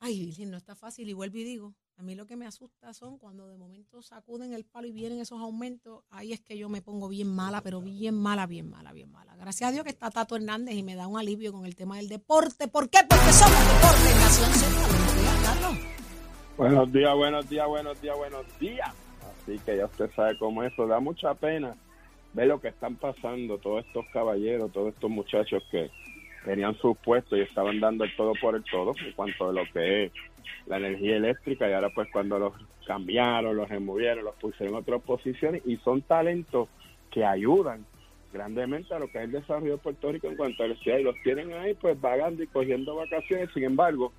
Ay, 0.00 0.20
Virgen, 0.20 0.50
no 0.50 0.56
está 0.56 0.74
fácil. 0.74 1.08
Y 1.08 1.12
vuelvo 1.12 1.38
y 1.38 1.44
digo, 1.44 1.74
a 1.96 2.02
mí 2.02 2.14
lo 2.14 2.26
que 2.26 2.36
me 2.36 2.46
asusta 2.46 2.92
son 2.92 3.18
cuando 3.18 3.48
de 3.48 3.56
momento 3.56 4.02
sacuden 4.02 4.52
el 4.52 4.64
palo 4.64 4.86
y 4.86 4.92
vienen 4.92 5.20
esos 5.20 5.40
aumentos. 5.40 6.04
Ahí 6.10 6.32
es 6.32 6.40
que 6.40 6.58
yo 6.58 6.68
me 6.68 6.82
pongo 6.82 7.08
bien 7.08 7.28
mala, 7.34 7.62
pero 7.62 7.80
bien 7.80 8.14
mala, 8.14 8.46
bien 8.46 8.68
mala, 8.68 8.92
bien 8.92 9.10
mala. 9.10 9.34
Gracias 9.36 9.68
a 9.68 9.72
Dios 9.72 9.84
que 9.84 9.90
está 9.90 10.10
Tato 10.10 10.36
Hernández 10.36 10.74
y 10.74 10.82
me 10.82 10.94
da 10.94 11.06
un 11.06 11.18
alivio 11.18 11.52
con 11.52 11.64
el 11.64 11.74
tema 11.74 11.96
del 11.96 12.08
deporte. 12.08 12.68
¿Por 12.68 12.90
qué? 12.90 12.98
Porque 13.08 13.32
somos 13.32 13.58
deporte 13.66 14.12
en 14.12 14.18
Nación. 14.18 14.50
Buenos 14.86 15.22
días. 15.22 15.76
Buenos 16.56 16.92
días, 16.92 17.14
buenos 17.14 17.48
días, 17.48 17.68
buenos 17.68 18.00
días, 18.00 18.16
buenos 18.16 18.58
días. 18.58 18.94
Así 19.42 19.58
que 19.58 19.76
ya 19.78 19.86
usted 19.86 20.10
sabe 20.14 20.38
cómo 20.38 20.62
es 20.62 20.72
eso. 20.72 20.86
Da 20.86 21.00
mucha 21.00 21.34
pena 21.34 21.74
ver 22.34 22.48
lo 22.48 22.60
que 22.60 22.68
están 22.68 22.96
pasando 22.96 23.58
todos 23.58 23.84
estos 23.86 24.04
caballeros, 24.12 24.72
todos 24.72 24.92
estos 24.92 25.10
muchachos 25.10 25.62
que 25.70 25.90
tenían 26.46 26.76
sus 26.78 26.96
puestos 26.98 27.38
y 27.38 27.42
estaban 27.42 27.80
dando 27.80 28.04
el 28.04 28.14
todo 28.16 28.32
por 28.40 28.54
el 28.54 28.62
todo 28.64 28.92
en 29.04 29.12
cuanto 29.12 29.48
a 29.48 29.52
lo 29.52 29.64
que 29.72 30.04
es 30.04 30.12
la 30.66 30.76
energía 30.78 31.16
eléctrica 31.16 31.68
y 31.68 31.72
ahora 31.72 31.90
pues 31.90 32.08
cuando 32.12 32.38
los 32.38 32.54
cambiaron, 32.86 33.56
los 33.56 33.68
removieron, 33.68 34.24
los 34.24 34.36
pusieron 34.36 34.74
en 34.74 34.80
otras 34.80 35.02
posiciones 35.02 35.62
y 35.66 35.76
son 35.78 36.02
talentos 36.02 36.68
que 37.10 37.24
ayudan 37.24 37.84
grandemente 38.32 38.94
a 38.94 39.00
lo 39.00 39.08
que 39.08 39.18
es 39.18 39.24
el 39.24 39.32
desarrollo 39.32 39.72
de 39.72 39.78
Puerto 39.78 40.12
Rico 40.12 40.28
en 40.28 40.36
cuanto 40.36 40.62
a 40.62 40.68
la 40.68 40.76
ciudad 40.76 40.98
y 40.98 41.02
los 41.02 41.16
tienen 41.24 41.52
ahí 41.52 41.74
pues 41.74 42.00
vagando 42.00 42.42
y 42.42 42.46
cogiendo 42.46 42.94
vacaciones. 42.94 43.50
Sin 43.52 43.64
embargo, 43.64 44.12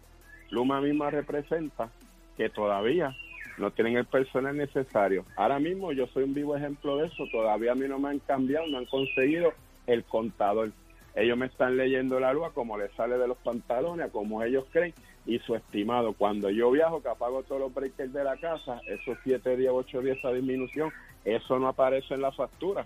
Luma 0.50 0.82
misma 0.82 1.10
representa 1.10 1.90
que 2.36 2.50
todavía 2.50 3.16
no 3.58 3.72
tienen 3.72 3.98
el 3.98 4.06
personal 4.06 4.56
necesario. 4.56 5.26
Ahora 5.38 5.60
mismo 5.60 5.94
yo 5.94 6.08
soy 6.08 6.24
un 6.24 6.34
vivo 6.34 6.58
ejemplo 6.58 6.98
de 6.98 7.08
eso, 7.08 7.26
todavía 7.32 7.72
a 7.72 7.76
mí 7.76 7.88
no 7.88 8.00
me 8.00 8.10
han 8.10 8.20
cambiado, 8.20 8.68
no 8.68 8.80
han 8.80 8.86
conseguido 8.86 9.54
el 9.88 10.04
contador. 10.04 10.72
Ellos 11.18 11.36
me 11.36 11.48
están 11.48 11.78
leyendo 11.78 12.20
la 12.20 12.32
luz 12.32 12.52
como 12.54 12.78
les 12.78 12.92
sale 12.92 13.18
de 13.18 13.28
los 13.28 13.40
pantalones, 13.40 14.06
a 14.06 14.12
como 14.12 14.44
ellos 14.44 14.66
creen 14.72 14.94
y 15.26 15.40
su 15.40 15.56
estimado. 15.56 16.14
Cuando 16.14 16.52
yo 16.52 16.70
viajo, 16.70 17.02
que 17.02 17.10
apago 17.10 17.42
todos 17.42 17.60
los 17.60 17.74
breakers 17.74 18.14
de 18.14 18.24
la 18.24 18.38
casa, 18.38 18.82
esos 18.86 19.18
siete 19.24 19.58
días, 19.58 19.74
ocho 19.76 20.00
días, 20.00 20.20
esa 20.20 20.32
disminución, 20.32 20.92
eso 21.26 21.58
no 21.58 21.70
aparece 21.70 22.14
en 22.14 22.22
la 22.22 22.32
factura. 22.32 22.86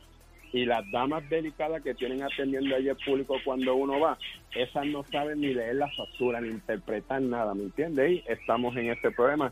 Y 0.53 0.65
las 0.65 0.89
damas 0.91 1.29
delicadas 1.29 1.83
que 1.83 1.93
tienen 1.93 2.23
atendiendo 2.23 2.73
ahí 2.73 2.87
el 2.87 2.95
público 2.95 3.35
cuando 3.43 3.75
uno 3.75 3.99
va, 3.99 4.17
esas 4.55 4.85
no 4.85 5.03
saben 5.11 5.41
ni 5.41 5.53
leer 5.53 5.75
la 5.75 5.89
factura, 5.91 6.39
ni 6.39 6.47
interpretar 6.47 7.21
nada, 7.21 7.53
¿me 7.53 7.63
entiendes? 7.63 8.11
Y 8.11 8.23
estamos 8.31 8.77
en 8.77 8.91
este 8.91 9.11
problema. 9.11 9.51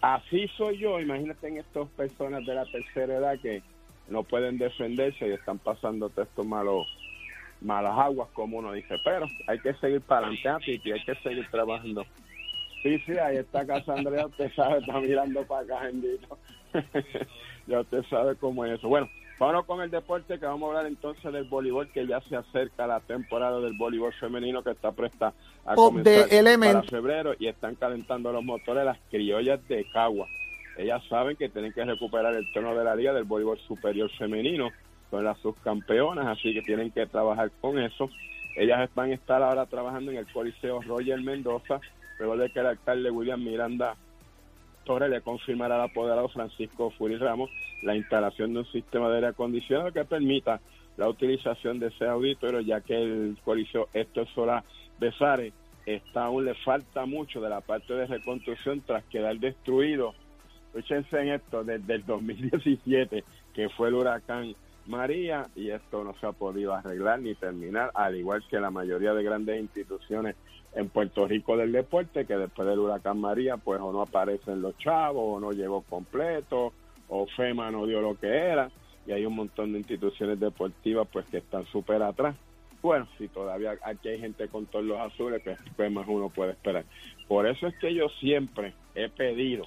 Así 0.00 0.46
soy 0.56 0.78
yo, 0.78 1.00
imagínate 1.00 1.48
en 1.48 1.56
estas 1.56 1.88
personas 1.88 2.46
de 2.46 2.54
la 2.54 2.64
tercera 2.66 3.16
edad 3.16 3.40
que 3.40 3.60
no 4.08 4.22
pueden 4.22 4.56
defenderse 4.56 5.26
y 5.26 5.32
están 5.32 5.58
pasando 5.58 6.10
todos 6.10 6.28
estos 6.28 6.46
malos 6.46 6.86
malas 7.60 7.98
aguas, 7.98 8.28
como 8.32 8.58
uno 8.58 8.72
dice, 8.72 8.96
pero 9.04 9.26
hay 9.46 9.58
que 9.60 9.74
seguir 9.74 10.00
para 10.00 10.26
adelante, 10.26 10.80
y 10.84 10.92
hay 10.92 11.04
que 11.04 11.14
seguir 11.16 11.48
trabajando. 11.50 12.04
Sí, 12.82 12.98
sí, 13.06 13.12
ahí 13.18 13.38
está 13.38 13.66
Casandra, 13.66 14.16
ya 14.16 14.26
usted 14.26 14.52
sabe, 14.54 14.78
está 14.78 15.00
mirando 15.00 15.42
para 15.46 15.62
acá, 15.62 15.86
bendito. 15.86 16.38
ya 17.66 17.80
usted 17.80 18.02
sabe 18.10 18.36
cómo 18.36 18.64
es 18.64 18.78
eso. 18.78 18.88
Bueno, 18.88 19.08
vámonos 19.38 19.64
con 19.64 19.80
el 19.80 19.90
deporte, 19.90 20.38
que 20.38 20.44
vamos 20.46 20.66
a 20.66 20.68
hablar 20.68 20.86
entonces 20.86 21.32
del 21.32 21.44
voleibol, 21.44 21.88
que 21.88 22.06
ya 22.06 22.20
se 22.22 22.36
acerca 22.36 22.86
la 22.86 23.00
temporada 23.00 23.58
del 23.60 23.72
voleibol 23.78 24.12
femenino 24.14 24.62
que 24.62 24.72
está 24.72 24.92
presta 24.92 25.32
a 25.64 25.74
comenzar 25.74 26.28
para 26.58 26.82
febrero 26.82 27.34
y 27.38 27.46
están 27.46 27.74
calentando 27.76 28.32
los 28.32 28.44
motores 28.44 28.84
las 28.84 28.98
criollas 29.10 29.66
de 29.68 29.86
Cagua. 29.90 30.28
Ellas 30.76 31.02
saben 31.08 31.36
que 31.36 31.48
tienen 31.48 31.72
que 31.72 31.84
recuperar 31.84 32.34
el 32.34 32.50
tono 32.52 32.74
de 32.74 32.84
la 32.84 32.96
liga 32.96 33.12
del 33.12 33.24
voleibol 33.24 33.58
superior 33.60 34.10
femenino, 34.18 34.70
son 35.14 35.24
las 35.24 35.38
subcampeonas, 35.38 36.26
así 36.26 36.52
que 36.52 36.62
tienen 36.62 36.90
que 36.90 37.06
trabajar 37.06 37.52
con 37.60 37.78
eso. 37.78 38.10
Ellas 38.56 38.90
van 38.96 39.12
a 39.12 39.14
estar 39.14 39.40
ahora 39.42 39.64
trabajando 39.66 40.10
en 40.10 40.16
el 40.18 40.26
Coliseo 40.32 40.82
Roger 40.82 41.20
Mendoza, 41.22 41.80
luego 42.18 42.36
de 42.36 42.50
que 42.50 42.58
el 42.58 42.66
alcalde 42.66 43.12
William 43.12 43.42
Miranda 43.42 43.94
Torres 44.84 45.08
le 45.10 45.20
confirmará 45.20 45.76
al 45.76 45.90
apoderado 45.90 46.28
Francisco 46.28 46.90
Furi 46.90 47.16
Ramos 47.16 47.48
la 47.82 47.94
instalación 47.94 48.54
de 48.54 48.60
un 48.60 48.66
sistema 48.66 49.08
de 49.08 49.16
aire 49.16 49.28
acondicionado 49.28 49.92
que 49.92 50.04
permita 50.04 50.60
la 50.96 51.08
utilización 51.08 51.78
de 51.78 51.88
ese 51.88 52.06
auditorio, 52.06 52.60
ya 52.60 52.80
que 52.80 53.00
el 53.00 53.38
Coliseo 53.44 53.88
Héctor 53.94 54.26
Solá 54.34 54.64
Besares 54.98 55.52
está 55.86 56.24
aún 56.24 56.44
le 56.44 56.54
falta 56.54 57.06
mucho 57.06 57.40
de 57.40 57.50
la 57.50 57.60
parte 57.60 57.94
de 57.94 58.06
reconstrucción 58.06 58.80
tras 58.80 59.04
quedar 59.04 59.38
destruido. 59.38 60.12
Escúchense 60.66 61.20
en 61.20 61.28
esto, 61.28 61.62
desde 61.62 61.94
el 61.94 62.04
2017, 62.04 63.22
que 63.54 63.68
fue 63.70 63.88
el 63.88 63.94
huracán 63.94 64.56
María, 64.86 65.46
y 65.54 65.70
esto 65.70 66.04
no 66.04 66.14
se 66.20 66.26
ha 66.26 66.32
podido 66.32 66.74
arreglar 66.74 67.20
ni 67.20 67.34
terminar, 67.34 67.90
al 67.94 68.16
igual 68.16 68.44
que 68.48 68.60
la 68.60 68.70
mayoría 68.70 69.14
de 69.14 69.22
grandes 69.22 69.60
instituciones 69.60 70.36
en 70.74 70.88
Puerto 70.88 71.26
Rico 71.26 71.56
del 71.56 71.72
deporte, 71.72 72.26
que 72.26 72.36
después 72.36 72.68
del 72.68 72.78
huracán 72.78 73.20
María, 73.20 73.56
pues 73.56 73.80
o 73.80 73.92
no 73.92 74.02
aparecen 74.02 74.60
los 74.60 74.76
chavos, 74.78 75.36
o 75.36 75.40
no 75.40 75.52
llegó 75.52 75.82
completo, 75.82 76.72
o 77.08 77.26
FEMA 77.26 77.70
no 77.70 77.86
dio 77.86 78.00
lo 78.00 78.18
que 78.18 78.28
era, 78.28 78.70
y 79.06 79.12
hay 79.12 79.24
un 79.24 79.36
montón 79.36 79.72
de 79.72 79.78
instituciones 79.78 80.40
deportivas 80.40 81.06
pues 81.12 81.26
que 81.26 81.38
están 81.38 81.64
súper 81.66 82.02
atrás. 82.02 82.34
Bueno, 82.82 83.08
si 83.16 83.28
todavía 83.28 83.78
aquí 83.82 84.08
hay 84.08 84.20
gente 84.20 84.48
con 84.48 84.66
todos 84.66 84.84
los 84.84 85.00
azules, 85.00 85.40
pues, 85.42 85.58
pues 85.74 85.90
más 85.90 86.06
uno 86.06 86.28
puede 86.28 86.52
esperar. 86.52 86.84
Por 87.26 87.46
eso 87.46 87.66
es 87.66 87.74
que 87.78 87.94
yo 87.94 88.08
siempre 88.20 88.74
he 88.94 89.08
pedido 89.08 89.64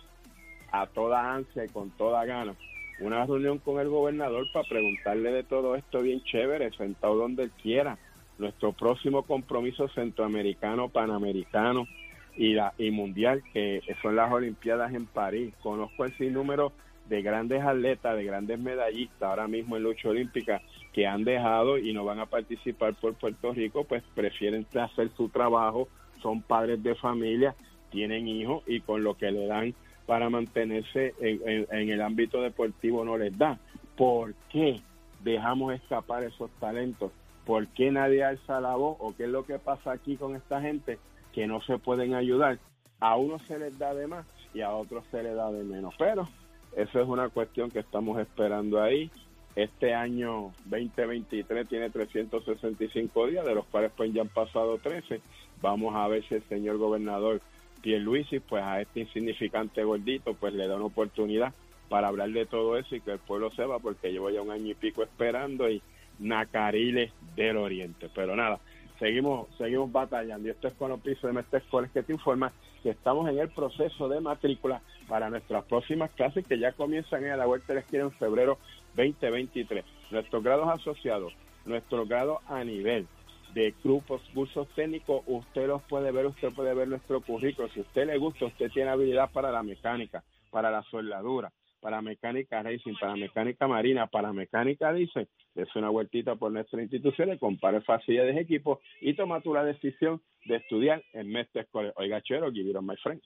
a 0.72 0.86
toda 0.86 1.34
ansia 1.34 1.66
y 1.66 1.70
con 1.70 1.90
toda 1.92 2.26
gana 2.26 2.54
una 3.00 3.26
reunión 3.26 3.60
con 3.60 3.80
el 3.80 3.90
gobernador 3.90 4.46
para 4.52 4.68
preguntarle 4.68 5.32
de 5.32 5.44
todo 5.44 5.76
esto 5.76 6.02
bien 6.02 6.24
chévere, 6.24 6.72
sentado 6.72 7.16
donde 7.16 7.50
quiera. 7.62 7.98
Nuestro 8.38 8.72
próximo 8.72 9.24
compromiso 9.24 9.88
centroamericano, 9.90 10.90
panamericano 10.90 11.88
y, 12.36 12.54
la, 12.54 12.74
y 12.78 12.92
mundial, 12.92 13.44
que 13.54 13.82
son 14.02 14.16
las 14.16 14.32
Olimpiadas 14.32 14.94
en 14.94 15.08
París. 15.08 15.54
Conozco 15.62 16.06
el 16.06 16.16
sinnúmero 16.18 16.72
de 17.10 17.22
grandes 17.22 17.64
atletas, 17.64 18.16
de 18.16 18.24
grandes 18.26 18.60
medallistas 18.60 19.30
ahora 19.30 19.48
mismo 19.48 19.78
en 19.78 19.84
lucha 19.84 20.10
olímpica 20.10 20.62
que 20.94 21.08
han 21.08 21.24
dejado 21.24 21.78
y 21.78 21.94
no 21.94 22.06
van 22.06 22.20
a 22.20 22.26
participar 22.26 22.96
por 22.96 23.14
Puerto 23.16 23.54
Rico, 23.54 23.84
pues 23.86 24.04
prefieren 24.16 24.66
hacer 24.74 25.10
su 25.16 25.30
trabajo, 25.30 25.88
son 26.22 26.42
padres 26.42 26.82
de 26.84 26.96
familia, 26.96 27.56
tienen 27.92 28.28
hijos 28.28 28.64
y 28.68 28.82
con 28.82 29.04
lo 29.04 29.16
que 29.16 29.32
le 29.32 29.48
dan 29.48 29.74
para 30.08 30.30
mantenerse 30.30 31.14
en, 31.20 31.90
el 31.90 32.02
ámbito 32.02 32.42
deportivo 32.42 33.06
no 33.06 33.18
les 33.18 33.38
da. 33.38 33.60
¿Por 33.96 34.34
qué 34.50 34.80
dejamos 35.22 35.76
escapar 35.76 36.24
esos 36.24 36.50
talentos? 36.60 37.12
¿Por 37.46 37.68
qué 37.68 37.92
nadie 37.92 38.24
alza 38.24 38.62
la 38.62 38.76
voz? 38.76 38.98
¿O 39.00 39.14
qué 39.16 39.26
es 39.26 39.30
lo 39.30 39.46
que 39.46 39.60
pasa 39.60 39.92
aquí 39.92 40.16
con 40.16 40.36
esta 40.36 40.62
gente 40.62 40.98
que 41.34 41.46
no 41.46 41.62
se 41.62 41.78
pueden 41.78 42.16
ayudar? 42.16 42.58
A 43.00 43.18
unos 43.18 43.42
se 43.44 43.60
les 43.60 43.78
da 43.78 43.94
de 43.94 44.08
más 44.08 44.26
y 44.54 44.62
a 44.62 44.72
otros 44.72 45.04
se 45.12 45.22
les 45.22 45.36
da 45.36 45.52
de 45.52 45.64
menos. 45.64 45.94
Pero 46.00 46.28
eso 46.76 47.02
es 47.02 47.08
una 47.08 47.28
cuestión 47.28 47.70
que 47.70 47.80
estamos 47.80 48.18
esperando 48.20 48.82
ahí. 48.82 49.12
Este 49.58 49.94
año 49.94 50.54
2023 50.66 51.68
tiene 51.68 51.90
365 51.90 53.28
días, 53.28 53.46
de 53.46 53.56
los 53.56 53.66
cuales 53.66 53.92
pues 53.98 54.14
ya 54.14 54.22
han 54.22 54.30
pasado 54.30 54.78
13. 54.78 55.20
Vamos 55.62 55.96
a 55.96 56.08
ver 56.08 56.24
si 56.30 56.36
el 56.36 56.44
señor 56.48 56.78
gobernador 56.78 57.42
Pierluisi, 57.82 58.40
pues 58.40 58.64
a 58.64 58.82
este 58.82 59.02
insignificante 59.02 59.84
gordito, 59.84 60.34
pues 60.34 60.54
le 60.54 60.68
da 60.68 60.76
una 60.76 60.86
oportunidad 60.86 61.54
para 61.90 62.10
hablar 62.10 62.30
de 62.30 62.46
todo 62.46 62.78
eso 62.78 62.96
y 62.96 63.02
que 63.02 63.12
el 63.12 63.20
pueblo 63.20 63.50
sepa, 63.52 63.80
porque 63.80 64.12
llevo 64.12 64.30
ya 64.30 64.42
un 64.42 64.52
año 64.52 64.72
y 64.72 64.76
pico 64.76 65.04
esperando 65.04 65.70
y 65.70 65.82
Nacariles 66.20 67.12
del 67.36 67.58
Oriente. 67.58 68.10
Pero 68.14 68.36
nada, 68.36 68.60
seguimos 69.00 69.48
seguimos 69.58 69.92
batallando. 69.92 70.48
Y 70.48 70.52
esto 70.52 70.68
es 70.68 70.74
con 70.74 70.90
los 70.90 71.00
pisos 71.00 71.24
de 71.24 71.34
Mestre 71.34 71.62
que 71.94 72.04
te 72.04 72.14
informa 72.14 72.52
que 72.84 72.90
estamos 72.90 73.30
en 73.30 73.40
el 73.40 73.50
proceso 73.50 74.10
de 74.10 74.20
matrícula 74.20 74.82
para 75.08 75.30
nuestras 75.30 75.64
próximas 75.66 76.12
clases 76.12 76.46
que 76.46 76.60
ya 76.60 76.72
comienzan 76.74 77.24
en 77.24 77.38
la 77.38 77.46
vuelta 77.46 77.68
de 77.68 77.76
la 77.76 77.80
esquina 77.82 78.04
en 78.04 78.12
febrero 78.12 78.58
2023. 78.96 79.84
Nuestros 80.12 80.44
grados 80.44 80.68
asociados, 80.70 81.34
nuestros 81.66 82.08
grados 82.08 82.40
a 82.48 82.64
nivel 82.64 83.08
de 83.54 83.74
grupos, 83.84 84.22
cursos 84.34 84.68
técnicos, 84.76 85.24
usted 85.26 85.68
los 85.68 85.82
puede 85.84 86.12
ver, 86.12 86.28
usted 86.28 86.54
puede 86.54 86.74
ver 86.74 86.88
nuestro 86.88 87.22
currículo. 87.22 87.70
Si 87.70 87.82
usted 87.82 88.08
le 88.08 88.18
gusta, 88.18 88.46
usted 88.46 88.72
tiene 88.72 88.92
habilidad 88.92 89.32
para 89.32 89.52
la 89.52 89.64
mecánica, 89.64 90.24
para 90.52 90.72
la 90.72 90.84
soldadura, 90.84 91.52
para 91.80 92.02
mecánica 92.02 92.64
racing, 92.64 92.96
para 93.00 93.16
mecánica 93.16 93.68
marina, 93.68 94.08
para 94.08 94.34
mecánica 94.34 94.94
dice, 94.94 95.28
es 95.56 95.76
una 95.76 95.90
vueltita 95.90 96.36
por 96.36 96.52
nuestra 96.52 96.82
institución, 96.82 97.32
y 97.32 97.38
compare 97.38 97.82
facilidades 97.82 98.36
de 98.36 98.42
equipo 98.42 98.82
y 99.02 99.16
toma 99.16 99.42
tú 99.42 99.54
la 99.54 99.64
decisión 99.64 100.22
de 100.46 100.58
estudiar 100.58 101.04
en 101.14 101.30
Mestre 101.30 101.62
Escolar. 101.62 101.94
Oiga, 101.98 102.22
chero, 102.22 102.52
give 102.52 102.70
it 102.70 102.76
on 102.76 102.86
my 102.86 102.96
friend. 102.98 103.22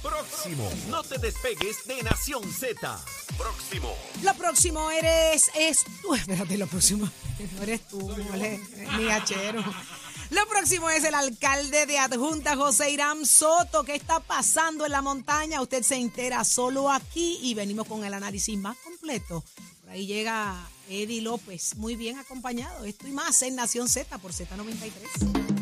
Próximo, 0.00 0.68
no 0.88 1.02
te 1.02 1.18
despegues 1.18 1.86
de 1.86 2.02
Nación 2.02 2.42
Z. 2.44 2.74
Próximo. 3.36 3.94
Lo 4.24 4.32
próximo 4.34 4.90
eres, 4.90 5.50
es 5.58 5.84
tú, 6.00 6.14
espérate, 6.14 6.56
lo 6.56 6.66
próximo, 6.66 7.06
no 7.56 7.62
eres 7.62 7.86
tú, 7.88 8.00
no 8.00 8.34
eres 8.34 8.60
ni 8.98 9.08
hachero. 9.08 9.62
Lo 10.32 10.48
próximo 10.48 10.88
es 10.88 11.04
el 11.04 11.14
alcalde 11.14 11.84
de 11.84 11.98
Adjunta, 11.98 12.56
José 12.56 12.90
Irán 12.90 13.26
Soto. 13.26 13.84
¿Qué 13.84 13.94
está 13.94 14.18
pasando 14.18 14.86
en 14.86 14.92
la 14.92 15.02
montaña? 15.02 15.60
Usted 15.60 15.82
se 15.82 15.96
entera 15.96 16.42
solo 16.44 16.90
aquí 16.90 17.38
y 17.42 17.52
venimos 17.52 17.86
con 17.86 18.02
el 18.02 18.14
análisis 18.14 18.58
más 18.58 18.78
completo. 18.78 19.44
Por 19.82 19.90
ahí 19.90 20.06
llega 20.06 20.56
Eddie 20.88 21.20
López, 21.20 21.76
muy 21.76 21.96
bien 21.96 22.18
acompañado. 22.18 22.86
Esto 22.86 23.06
y 23.06 23.10
más 23.10 23.42
en 23.42 23.56
Nación 23.56 23.90
Z 23.90 24.16
por 24.18 24.32
Z93. 24.32 25.61